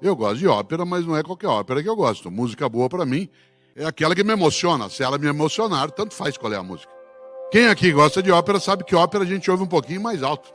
Eu 0.00 0.14
gosto 0.14 0.38
de 0.38 0.46
ópera, 0.46 0.84
mas 0.84 1.04
não 1.04 1.16
é 1.16 1.22
qualquer 1.22 1.48
ópera 1.48 1.82
que 1.82 1.88
eu 1.88 1.96
gosto. 1.96 2.30
Música 2.30 2.68
boa 2.68 2.88
para 2.88 3.04
mim 3.04 3.28
é 3.74 3.84
aquela 3.84 4.14
que 4.14 4.22
me 4.22 4.32
emociona. 4.32 4.88
Se 4.88 5.02
ela 5.02 5.18
me 5.18 5.26
emocionar, 5.26 5.90
tanto 5.90 6.14
faz 6.14 6.36
qual 6.36 6.52
é 6.52 6.56
a 6.56 6.62
música. 6.62 6.92
Quem 7.50 7.66
aqui 7.66 7.90
gosta 7.90 8.22
de 8.22 8.30
ópera 8.30 8.60
sabe 8.60 8.84
que 8.84 8.94
ópera 8.94 9.24
a 9.24 9.26
gente 9.26 9.50
ouve 9.50 9.62
um 9.62 9.66
pouquinho 9.66 10.00
mais 10.00 10.22
alto. 10.22 10.52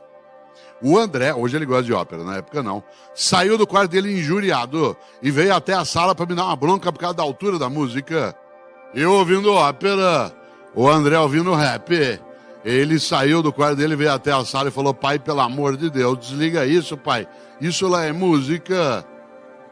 O 0.82 0.96
André, 0.96 1.34
hoje 1.34 1.56
ele 1.56 1.66
gosta 1.66 1.84
de 1.84 1.92
ópera, 1.92 2.22
na 2.22 2.36
época 2.36 2.62
não, 2.62 2.82
saiu 3.14 3.58
do 3.58 3.66
quarto 3.66 3.90
dele 3.90 4.18
injuriado 4.18 4.96
e 5.22 5.30
veio 5.30 5.54
até 5.54 5.72
a 5.72 5.84
sala 5.84 6.14
para 6.14 6.26
me 6.26 6.34
dar 6.34 6.44
uma 6.44 6.56
bronca 6.56 6.92
por 6.92 6.98
causa 6.98 7.16
da 7.16 7.22
altura 7.22 7.58
da 7.58 7.68
música. 7.68 8.36
Eu 8.94 9.12
ouvindo 9.12 9.52
ópera, 9.52 10.32
o 10.72 10.88
André 10.88 11.18
ouvindo 11.18 11.52
rap. 11.52 12.20
Ele 12.64 13.00
saiu 13.00 13.42
do 13.42 13.52
quarto 13.52 13.76
dele, 13.76 13.96
veio 13.96 14.12
até 14.12 14.32
a 14.32 14.44
sala 14.44 14.68
e 14.68 14.72
falou: 14.72 14.94
Pai, 14.94 15.18
pelo 15.18 15.40
amor 15.40 15.76
de 15.76 15.90
Deus, 15.90 16.16
desliga 16.18 16.64
isso, 16.64 16.96
pai. 16.96 17.26
Isso 17.60 17.88
lá 17.88 18.04
é 18.04 18.12
música. 18.12 19.04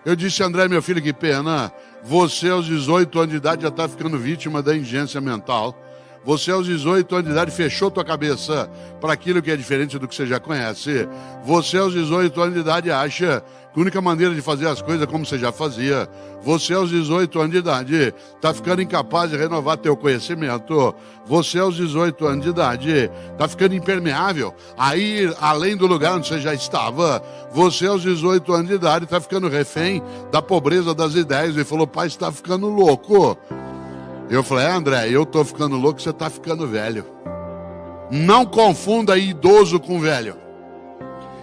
Eu 0.04 0.16
disse, 0.16 0.42
André, 0.42 0.66
meu 0.66 0.82
filho, 0.82 1.00
que 1.00 1.12
pena. 1.12 1.72
Você, 2.02 2.48
aos 2.48 2.66
18 2.66 3.16
anos 3.16 3.30
de 3.30 3.36
idade, 3.36 3.62
já 3.62 3.68
está 3.68 3.88
ficando 3.88 4.18
vítima 4.18 4.60
da 4.60 4.76
ingência 4.76 5.20
mental. 5.20 5.80
Você, 6.24 6.50
aos 6.50 6.66
18 6.66 7.14
anos 7.14 7.26
de 7.26 7.32
idade, 7.32 7.50
fechou 7.52 7.92
tua 7.92 8.04
cabeça 8.04 8.68
para 9.00 9.12
aquilo 9.12 9.40
que 9.40 9.52
é 9.52 9.56
diferente 9.56 9.98
do 10.00 10.08
que 10.08 10.14
você 10.14 10.26
já 10.26 10.40
conhece. 10.40 11.08
Você, 11.44 11.78
aos 11.78 11.92
18 11.92 12.40
anos 12.40 12.54
de 12.54 12.60
idade, 12.60 12.90
acha 12.90 13.44
a 13.74 13.80
única 13.80 14.00
maneira 14.02 14.34
de 14.34 14.42
fazer 14.42 14.68
as 14.68 14.82
coisas 14.82 15.06
como 15.06 15.24
você 15.24 15.38
já 15.38 15.50
fazia. 15.50 16.08
Você, 16.42 16.74
aos 16.74 16.90
18 16.90 17.38
anos 17.38 17.52
de 17.52 17.58
idade, 17.58 18.14
está 18.34 18.52
ficando 18.52 18.82
incapaz 18.82 19.30
de 19.30 19.36
renovar 19.36 19.78
teu 19.78 19.96
conhecimento. 19.96 20.94
Você, 21.24 21.58
aos 21.58 21.76
18 21.76 22.26
anos 22.26 22.44
de 22.44 22.50
idade, 22.50 23.10
está 23.30 23.48
ficando 23.48 23.74
impermeável 23.74 24.54
a 24.76 24.96
ir 24.96 25.34
além 25.40 25.76
do 25.76 25.86
lugar 25.86 26.16
onde 26.16 26.28
você 26.28 26.40
já 26.40 26.52
estava. 26.52 27.22
Você, 27.52 27.86
aos 27.86 28.02
18 28.02 28.52
anos 28.52 28.68
de 28.68 28.74
idade, 28.74 29.04
está 29.04 29.20
ficando 29.20 29.48
refém 29.48 30.02
da 30.30 30.42
pobreza 30.42 30.94
das 30.94 31.14
ideias 31.14 31.56
e 31.56 31.64
falou: 31.64 31.86
pai, 31.86 32.08
está 32.08 32.30
ficando 32.30 32.68
louco. 32.68 33.38
Eu 34.28 34.42
falei, 34.42 34.66
é, 34.66 34.70
André, 34.70 35.08
eu 35.10 35.24
tô 35.24 35.44
ficando 35.44 35.76
louco, 35.76 36.00
você 36.00 36.12
tá 36.12 36.28
ficando 36.28 36.66
velho. 36.66 37.04
Não 38.10 38.44
confunda 38.44 39.16
idoso 39.16 39.80
com 39.80 39.98
velho. 40.00 40.41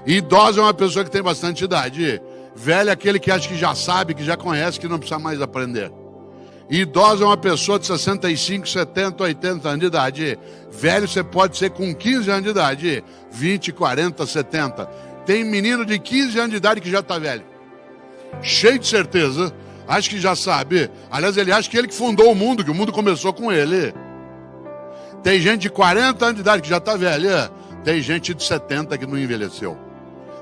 Idoso 0.05 0.59
é 0.59 0.63
uma 0.63 0.73
pessoa 0.73 1.03
que 1.03 1.11
tem 1.11 1.21
bastante 1.21 1.63
idade. 1.63 2.21
Velho 2.55 2.89
é 2.89 2.93
aquele 2.93 3.19
que 3.19 3.31
acha 3.31 3.47
que 3.47 3.57
já 3.57 3.75
sabe, 3.75 4.13
que 4.13 4.23
já 4.23 4.35
conhece, 4.35 4.79
que 4.79 4.87
não 4.87 4.97
precisa 4.97 5.19
mais 5.19 5.41
aprender. 5.41 5.91
Idoso 6.69 7.23
é 7.23 7.25
uma 7.25 7.37
pessoa 7.37 7.79
de 7.79 7.87
65, 7.87 8.67
70, 8.67 9.23
80 9.23 9.67
anos 9.67 9.79
de 9.79 9.85
idade. 9.85 10.39
Velho 10.71 11.07
você 11.07 11.23
pode 11.23 11.57
ser 11.57 11.71
com 11.71 11.93
15 11.93 12.29
anos 12.29 12.43
de 12.43 12.49
idade, 12.49 13.03
20, 13.31 13.71
40, 13.71 14.25
70. 14.25 14.85
Tem 15.25 15.43
menino 15.43 15.85
de 15.85 15.97
15 15.97 16.37
anos 16.37 16.51
de 16.51 16.57
idade 16.57 16.81
que 16.81 16.91
já 16.91 16.99
está 16.99 17.17
velho. 17.17 17.43
Cheio 18.41 18.77
de 18.77 18.87
certeza 18.87 19.53
acha 19.87 20.09
que 20.09 20.19
já 20.19 20.35
sabe. 20.35 20.89
Aliás, 21.09 21.35
ele 21.35 21.51
acha 21.51 21.67
que 21.67 21.75
ele 21.75 21.87
que 21.87 21.95
fundou 21.95 22.31
o 22.31 22.35
mundo, 22.35 22.63
que 22.63 22.69
o 22.69 22.75
mundo 22.75 22.91
começou 22.91 23.33
com 23.33 23.51
ele. 23.51 23.93
Tem 25.23 25.41
gente 25.41 25.61
de 25.61 25.69
40 25.69 26.23
anos 26.23 26.35
de 26.35 26.41
idade 26.41 26.61
que 26.61 26.69
já 26.69 26.77
está 26.77 26.95
velha. 26.95 27.49
Tem 27.83 27.99
gente 28.01 28.33
de 28.35 28.43
70 28.43 28.97
que 28.97 29.07
não 29.07 29.17
envelheceu. 29.17 29.88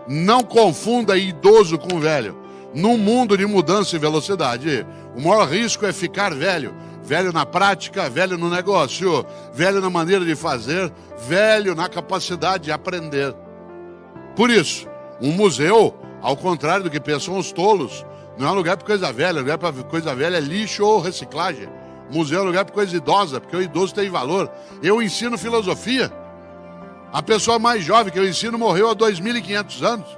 Não 0.08 0.44
confunda 0.44 1.18
idoso 1.18 1.78
com 1.78 2.00
velho. 2.00 2.38
Num 2.74 2.98
mundo 2.98 3.38
de 3.38 3.46
mudança 3.46 3.96
e 3.96 4.00
velocidade, 4.00 4.86
o 5.16 5.22
maior 5.22 5.48
risco 5.48 5.86
é 5.86 5.92
ficar 5.92 6.34
velho. 6.34 6.74
Velho 7.04 7.32
na 7.32 7.46
prática, 7.46 8.10
velho 8.10 8.38
no 8.38 8.50
negócio, 8.50 9.26
velho 9.54 9.80
na 9.80 9.90
maneira 9.90 10.26
de 10.26 10.36
fazer, 10.36 10.92
velho 11.28 11.74
na 11.74 11.88
capacidade 11.88 12.66
de 12.66 12.72
aprender. 12.72 13.34
Por 14.36 14.50
isso, 14.50 14.88
um 15.22 15.32
museu, 15.32 15.96
ao 16.22 16.36
contrário 16.36 16.84
do 16.84 16.90
que 16.90 17.00
pensam 17.00 17.38
os 17.38 17.52
tolos, 17.52 18.06
não 18.38 18.48
é 18.48 18.52
um 18.52 18.56
lugar 18.56 18.78
para 18.78 18.86
coisa 18.86 19.12
velha, 19.12 19.40
lugar 19.40 19.58
para 19.58 19.72
coisa 19.84 20.14
velha 20.14 20.38
é 20.38 20.42
lixo 20.42 20.86
ou 20.86 21.00
reciclagem. 21.00 21.68
Museu 22.12 22.42
é 22.42 22.44
lugar 22.44 22.66
para 22.66 22.74
coisa 22.74 22.96
idosa, 22.96 23.42
porque 23.42 23.56
o 23.56 23.62
idoso 23.62 23.96
tem 23.96 24.10
valor. 24.10 24.52
Eu 24.84 25.02
ensino 25.02 25.38
filosofia. 25.38 26.12
A 27.12 27.22
pessoa 27.24 27.58
mais 27.58 27.84
jovem 27.84 28.12
que 28.12 28.20
eu 28.20 28.28
ensino 28.28 28.58
morreu 28.58 28.90
há 28.90 28.96
2.500 28.96 29.84
anos. 29.84 30.18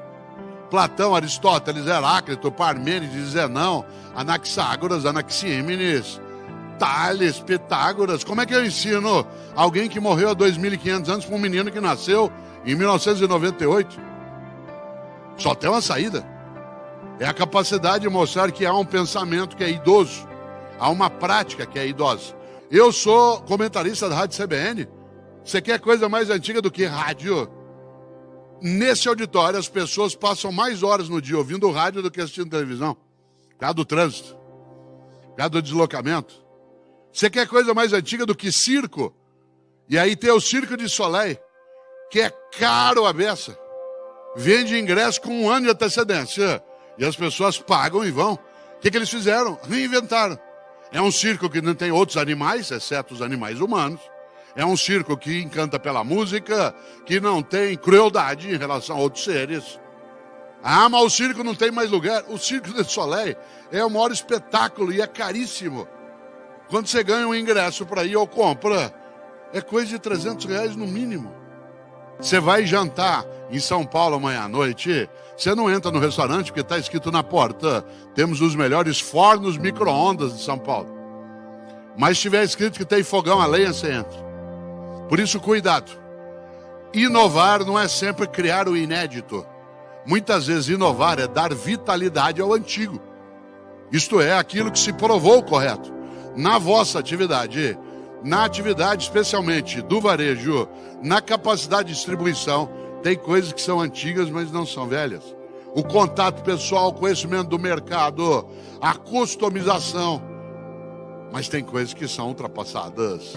Platão, 0.70 1.16
Aristóteles, 1.16 1.88
Heráclito, 1.88 2.52
Parmênides, 2.52 3.30
Zenão, 3.30 3.86
Anaxágoras, 4.16 5.06
Anaxímenes, 5.06 6.20
Tales, 6.78 7.40
Pitágoras. 7.40 8.24
Como 8.24 8.42
é 8.42 8.46
que 8.46 8.54
eu 8.54 8.66
ensino 8.66 9.26
alguém 9.56 9.90
que 9.90 10.00
morreu 10.00 10.30
há 10.30 10.36
2.500 10.36 11.10
anos 11.10 11.26
para 11.26 11.36
um 11.36 11.40
menino 11.40 11.72
que 11.72 11.80
nasceu 11.80 12.32
em 12.66 12.76
1998? 12.76 14.00
Só 15.38 15.56
tem 15.56 15.70
uma 15.70 15.82
saída. 15.82 16.26
É 17.20 17.26
a 17.26 17.34
capacidade 17.34 18.04
de 18.04 18.10
mostrar 18.10 18.52
que 18.52 18.66
há 18.66 18.74
um 18.74 18.86
pensamento 18.86 19.56
que 19.56 19.64
é 19.64 19.70
idoso, 19.70 20.30
Há 20.80 20.90
uma 20.90 21.10
prática 21.10 21.66
que 21.66 21.78
é 21.78 21.86
idosa. 21.86 22.34
Eu 22.72 22.92
sou 22.94 23.42
comentarista 23.42 24.08
da 24.08 24.16
Rádio 24.16 24.42
CBN. 24.42 24.88
Você 25.50 25.64
quer 25.64 25.80
coisa 25.80 26.08
mais 26.08 26.30
antiga 26.30 26.62
do 26.62 26.70
que 26.70 26.86
rádio? 26.86 27.50
Nesse 28.62 29.10
auditório, 29.10 29.58
as 29.58 29.68
pessoas 29.68 30.14
passam 30.14 30.52
mais 30.52 30.84
horas 30.84 31.10
no 31.10 31.20
dia 31.20 31.40
ouvindo 31.40 31.72
rádio 31.72 32.04
do 32.04 32.12
que 32.12 32.22
assistindo 32.22 32.52
televisão. 32.52 32.96
Causa 33.58 33.74
do 33.74 33.84
trânsito, 33.84 34.38
causa 35.36 35.50
do 35.50 35.60
deslocamento. 35.60 36.36
Você 37.12 37.32
quer 37.32 37.48
coisa 37.48 37.74
mais 37.74 37.94
antiga 37.94 38.28
do 38.28 38.36
que 38.36 38.52
circo? 38.52 39.12
E 39.90 39.98
aí 39.98 40.16
tem 40.16 40.30
o 40.30 40.40
Circo 40.40 40.78
de 40.78 40.88
Soleil, 40.88 41.36
que 42.12 42.22
é 42.22 42.30
caro 42.60 43.08
a 43.08 43.12
beça. 43.12 43.58
Vende 44.36 44.78
ingresso 44.78 45.20
com 45.20 45.32
um 45.32 45.50
ano 45.50 45.66
de 45.66 45.72
antecedência. 45.72 46.64
E 46.96 47.04
as 47.04 47.16
pessoas 47.16 47.58
pagam 47.58 48.06
e 48.06 48.12
vão. 48.12 48.34
O 48.34 48.80
que, 48.82 48.92
que 48.92 48.98
eles 48.98 49.10
fizeram? 49.10 49.58
Reinventaram. 49.68 50.38
É 50.92 51.02
um 51.02 51.12
circo 51.12 51.50
que 51.50 51.60
não 51.60 51.74
tem 51.74 51.92
outros 51.92 52.18
animais, 52.18 52.70
exceto 52.70 53.16
os 53.16 53.22
animais 53.24 53.60
humanos. 53.60 54.00
É 54.60 54.66
um 54.66 54.76
circo 54.76 55.16
que 55.16 55.42
encanta 55.42 55.80
pela 55.80 56.04
música, 56.04 56.76
que 57.06 57.18
não 57.22 57.42
tem 57.42 57.78
crueldade 57.78 58.54
em 58.54 58.58
relação 58.58 58.98
a 58.98 59.00
outros 59.00 59.24
seres. 59.24 59.80
Ah, 60.62 60.90
mas 60.90 61.02
o 61.02 61.10
circo 61.10 61.46
não 61.46 61.56
tem 61.56 61.72
mais 61.72 61.90
lugar. 61.90 62.26
O 62.28 62.38
Circo 62.38 62.74
de 62.74 62.84
Soleil 62.84 63.38
é 63.72 63.82
o 63.86 63.90
maior 63.90 64.12
espetáculo 64.12 64.92
e 64.92 65.00
é 65.00 65.08
caríssimo. 65.08 65.88
Quando 66.68 66.88
você 66.88 67.02
ganha 67.02 67.26
um 67.26 67.34
ingresso 67.34 67.86
para 67.86 68.04
ir 68.04 68.18
ou 68.18 68.28
compra, 68.28 68.94
é 69.54 69.62
coisa 69.62 69.92
de 69.92 69.98
300 69.98 70.46
reais 70.48 70.76
no 70.76 70.86
mínimo. 70.86 71.34
Você 72.20 72.38
vai 72.38 72.66
jantar 72.66 73.26
em 73.50 73.62
São 73.62 73.86
Paulo 73.86 74.18
amanhã 74.18 74.42
à 74.42 74.50
noite, 74.50 75.10
você 75.38 75.56
não 75.56 75.72
entra 75.72 75.90
no 75.90 76.00
restaurante 76.00 76.48
porque 76.48 76.60
está 76.60 76.78
escrito 76.78 77.14
na 77.14 77.24
porta: 77.24 77.82
temos 78.14 78.42
os 78.42 78.58
melhores 78.58 79.00
fornos 79.00 79.58
micro-ondas 79.58 80.36
de 80.36 80.44
São 80.44 80.60
Paulo. 80.60 80.94
Mas 81.98 82.18
se 82.18 82.24
tiver 82.24 82.44
escrito 82.44 82.78
que 82.78 82.84
tem 82.84 83.04
fogão 83.04 83.40
a 83.40 83.46
lenha, 83.46 83.72
você 83.72 83.94
entra. 83.94 84.29
Por 85.10 85.20
isso, 85.20 85.40
cuidado. 85.40 85.92
Inovar 86.94 87.66
não 87.66 87.78
é 87.78 87.88
sempre 87.88 88.28
criar 88.28 88.70
o 88.70 88.78
inédito. 88.78 89.46
Muitas 90.06 90.46
vezes, 90.48 90.70
inovar 90.70 91.20
é 91.20 91.28
dar 91.28 91.54
vitalidade 91.54 92.40
ao 92.40 92.54
antigo. 92.54 93.02
Isto 93.92 94.22
é, 94.22 94.38
aquilo 94.38 94.72
que 94.72 94.80
se 94.80 94.94
provou 94.94 95.42
correto. 95.42 95.92
Na 96.36 96.60
vossa 96.60 97.00
atividade, 97.00 97.78
na 98.24 98.46
atividade 98.46 99.04
especialmente 99.04 99.82
do 99.82 100.00
varejo, 100.00 100.68
na 101.02 101.22
capacidade 101.22 101.90
de 101.90 101.96
distribuição, 101.96 102.70
tem 103.02 103.18
coisas 103.18 103.52
que 103.52 103.62
são 103.62 103.82
antigas, 103.82 104.30
mas 104.30 104.52
não 104.52 104.66
são 104.66 104.88
velhas. 104.88 105.24
O 105.74 105.84
contato 105.84 106.44
pessoal, 106.44 106.90
o 106.90 106.94
conhecimento 106.94 107.50
do 107.50 107.60
mercado, 107.60 108.48
a 108.80 108.94
customização. 108.94 110.22
Mas 111.32 111.48
tem 111.48 111.64
coisas 111.64 111.94
que 111.94 112.08
são 112.08 112.28
ultrapassadas. 112.28 113.36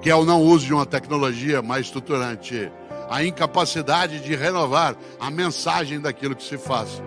Que 0.00 0.10
é 0.10 0.14
o 0.14 0.24
não 0.24 0.42
uso 0.42 0.66
de 0.66 0.72
uma 0.72 0.86
tecnologia 0.86 1.60
mais 1.60 1.86
estruturante. 1.86 2.70
A 3.08 3.24
incapacidade 3.24 4.20
de 4.20 4.34
renovar 4.34 4.96
a 5.18 5.30
mensagem 5.30 6.00
daquilo 6.00 6.36
que 6.36 6.44
se 6.44 6.56
faz. 6.56 7.02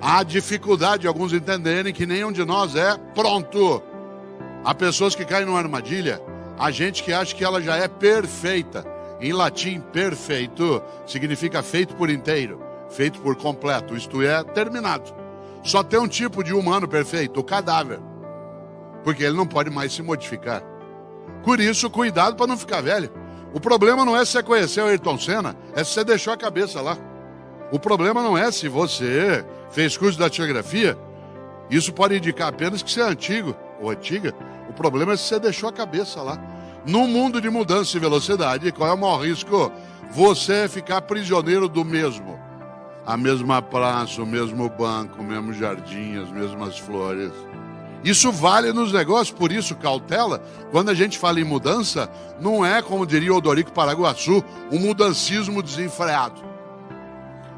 Há 0.00 0.22
dificuldade 0.22 1.02
de 1.02 1.08
alguns 1.08 1.32
entenderem 1.32 1.92
que 1.92 2.04
nenhum 2.04 2.32
de 2.32 2.44
nós 2.44 2.74
é 2.74 2.96
pronto. 3.14 3.82
Há 4.64 4.74
pessoas 4.74 5.14
que 5.14 5.24
caem 5.24 5.46
numa 5.46 5.58
armadilha. 5.58 6.20
Há 6.58 6.70
gente 6.70 7.02
que 7.02 7.12
acha 7.12 7.34
que 7.34 7.44
ela 7.44 7.62
já 7.62 7.76
é 7.76 7.88
perfeita. 7.88 8.84
Em 9.20 9.32
latim, 9.32 9.80
perfeito 9.80 10.82
significa 11.06 11.62
feito 11.62 11.94
por 11.94 12.10
inteiro, 12.10 12.60
feito 12.90 13.20
por 13.20 13.36
completo, 13.36 13.96
isto 13.96 14.20
é, 14.20 14.42
terminado. 14.42 15.14
Só 15.62 15.84
tem 15.84 16.00
um 16.00 16.08
tipo 16.08 16.42
de 16.42 16.52
humano 16.52 16.88
perfeito, 16.88 17.38
o 17.38 17.44
cadáver. 17.44 18.00
Porque 19.04 19.22
ele 19.22 19.36
não 19.36 19.46
pode 19.46 19.70
mais 19.70 19.92
se 19.92 20.02
modificar. 20.02 20.71
Por 21.42 21.60
isso, 21.60 21.90
cuidado 21.90 22.36
para 22.36 22.46
não 22.46 22.56
ficar 22.56 22.80
velho. 22.80 23.10
O 23.52 23.60
problema 23.60 24.04
não 24.04 24.16
é 24.16 24.24
se 24.24 24.32
você 24.32 24.42
conheceu 24.42 24.86
Ayrton 24.86 25.18
Senna, 25.18 25.56
é 25.74 25.84
se 25.84 25.92
você 25.92 26.04
deixou 26.04 26.32
a 26.32 26.36
cabeça 26.36 26.80
lá. 26.80 26.96
O 27.70 27.78
problema 27.78 28.22
não 28.22 28.36
é 28.36 28.50
se 28.50 28.68
você 28.68 29.44
fez 29.70 29.96
curso 29.96 30.12
de 30.12 30.18
datilografia. 30.20 30.96
Isso 31.70 31.92
pode 31.92 32.16
indicar 32.16 32.48
apenas 32.48 32.82
que 32.82 32.90
você 32.90 33.00
é 33.00 33.04
antigo 33.04 33.56
ou 33.80 33.90
antiga. 33.90 34.34
O 34.68 34.72
problema 34.72 35.12
é 35.12 35.16
se 35.16 35.24
você 35.24 35.40
deixou 35.40 35.68
a 35.68 35.72
cabeça 35.72 36.22
lá. 36.22 36.38
No 36.86 37.06
mundo 37.06 37.40
de 37.40 37.48
mudança 37.48 37.96
e 37.96 38.00
velocidade, 38.00 38.72
qual 38.72 38.90
é 38.90 38.92
o 38.92 38.98
maior 38.98 39.24
risco? 39.24 39.70
Você 40.10 40.68
ficar 40.68 41.00
prisioneiro 41.02 41.68
do 41.68 41.84
mesmo. 41.84 42.38
A 43.06 43.16
mesma 43.16 43.60
praça, 43.62 44.22
o 44.22 44.26
mesmo 44.26 44.68
banco, 44.68 45.20
o 45.20 45.24
mesmo 45.24 45.52
jardim, 45.52 46.22
as 46.22 46.30
mesmas 46.30 46.78
flores. 46.78 47.32
Isso 48.04 48.32
vale 48.32 48.72
nos 48.72 48.92
negócios, 48.92 49.36
por 49.36 49.52
isso, 49.52 49.76
cautela, 49.76 50.42
quando 50.72 50.88
a 50.90 50.94
gente 50.94 51.18
fala 51.18 51.40
em 51.40 51.44
mudança, 51.44 52.10
não 52.40 52.66
é, 52.66 52.82
como 52.82 53.06
diria 53.06 53.32
Odorico 53.32 53.70
Paraguaçu, 53.70 54.42
um 54.72 54.78
mudancismo 54.78 55.62
desenfreado. 55.62 56.42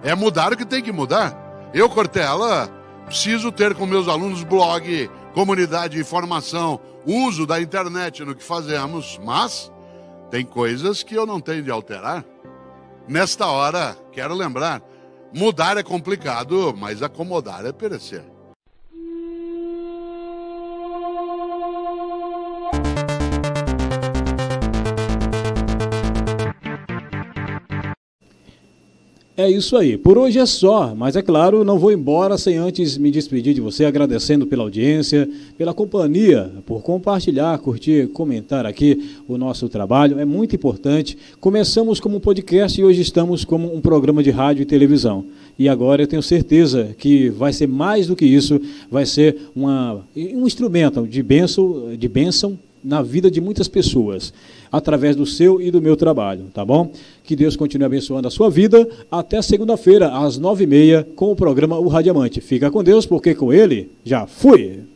É 0.02 0.14
mudar 0.14 0.52
o 0.52 0.57
que 0.57 0.66
tem 0.66 0.83
que 0.83 0.92
mudar. 0.92 1.35
Eu, 1.72 1.88
Cortella, 1.88 2.68
preciso 3.07 3.50
ter 3.50 3.74
com 3.74 3.87
meus 3.87 4.07
alunos 4.07 4.44
blog, 4.44 5.11
comunidade 5.33 5.94
de 5.94 6.00
informação, 6.00 6.78
uso 7.07 7.46
da 7.46 7.61
internet 7.61 8.22
no 8.22 8.35
que 8.35 8.44
fazemos, 8.44 9.18
mas 9.24 9.72
tem 10.30 10.44
coisas 10.44 11.02
que 11.02 11.14
eu 11.14 11.24
não 11.24 11.40
tenho 11.40 11.62
de 11.62 11.70
alterar. 11.70 12.22
Nesta 13.09 13.46
hora, 13.46 13.96
quero 14.12 14.35
lembrar, 14.35 14.83
mudar 15.33 15.78
é 15.78 15.83
complicado, 15.83 16.74
mas 16.76 17.02
acomodar 17.02 17.64
é 17.64 17.72
perecer. 17.72 18.33
É 29.36 29.50
isso 29.50 29.76
aí. 29.76 29.98
Por 29.98 30.16
hoje 30.16 30.38
é 30.38 30.46
só, 30.46 30.94
mas 30.94 31.16
é 31.16 31.22
claro, 31.22 31.64
não 31.64 31.76
vou 31.76 31.90
embora 31.90 32.38
sem 32.38 32.56
antes 32.56 32.96
me 32.96 33.10
despedir 33.10 33.52
de 33.52 33.60
você, 33.60 33.84
agradecendo 33.84 34.46
pela 34.46 34.62
audiência, 34.62 35.28
pela 35.58 35.74
companhia, 35.74 36.52
por 36.64 36.82
compartilhar, 36.82 37.58
curtir, 37.58 38.06
comentar 38.12 38.64
aqui 38.64 39.10
o 39.26 39.36
nosso 39.36 39.68
trabalho. 39.68 40.20
É 40.20 40.24
muito 40.24 40.54
importante. 40.54 41.18
Começamos 41.40 41.98
como 41.98 42.18
um 42.18 42.20
podcast 42.20 42.80
e 42.80 42.84
hoje 42.84 43.00
estamos 43.00 43.44
como 43.44 43.74
um 43.74 43.80
programa 43.80 44.22
de 44.22 44.30
rádio 44.30 44.62
e 44.62 44.66
televisão. 44.66 45.24
E 45.58 45.68
agora 45.68 46.04
eu 46.04 46.06
tenho 46.06 46.22
certeza 46.22 46.94
que 46.96 47.28
vai 47.30 47.52
ser 47.52 47.66
mais 47.66 48.06
do 48.06 48.14
que 48.14 48.24
isso, 48.24 48.60
vai 48.88 49.04
ser 49.04 49.36
uma, 49.54 50.00
um 50.14 50.46
instrumento 50.46 51.08
de 51.08 51.24
de 51.24 52.08
bênção 52.08 52.56
na 52.84 53.00
vida 53.00 53.30
de 53.30 53.40
muitas 53.40 53.66
pessoas, 53.66 54.32
através 54.70 55.16
do 55.16 55.24
seu 55.24 55.60
e 55.60 55.70
do 55.70 55.80
meu 55.80 55.96
trabalho, 55.96 56.44
tá 56.52 56.64
bom? 56.64 56.92
Que 57.22 57.34
Deus 57.34 57.56
continue 57.56 57.86
abençoando 57.86 58.28
a 58.28 58.30
sua 58.30 58.50
vida. 58.50 58.86
Até 59.10 59.40
segunda-feira, 59.40 60.08
às 60.08 60.36
nove 60.36 60.64
e 60.64 60.66
meia, 60.66 61.06
com 61.16 61.32
o 61.32 61.36
programa 61.36 61.78
O 61.78 61.88
Radiamante. 61.88 62.40
Fica 62.40 62.70
com 62.70 62.84
Deus, 62.84 63.06
porque 63.06 63.34
com 63.34 63.52
ele 63.52 63.90
já 64.04 64.26
fui! 64.26 64.93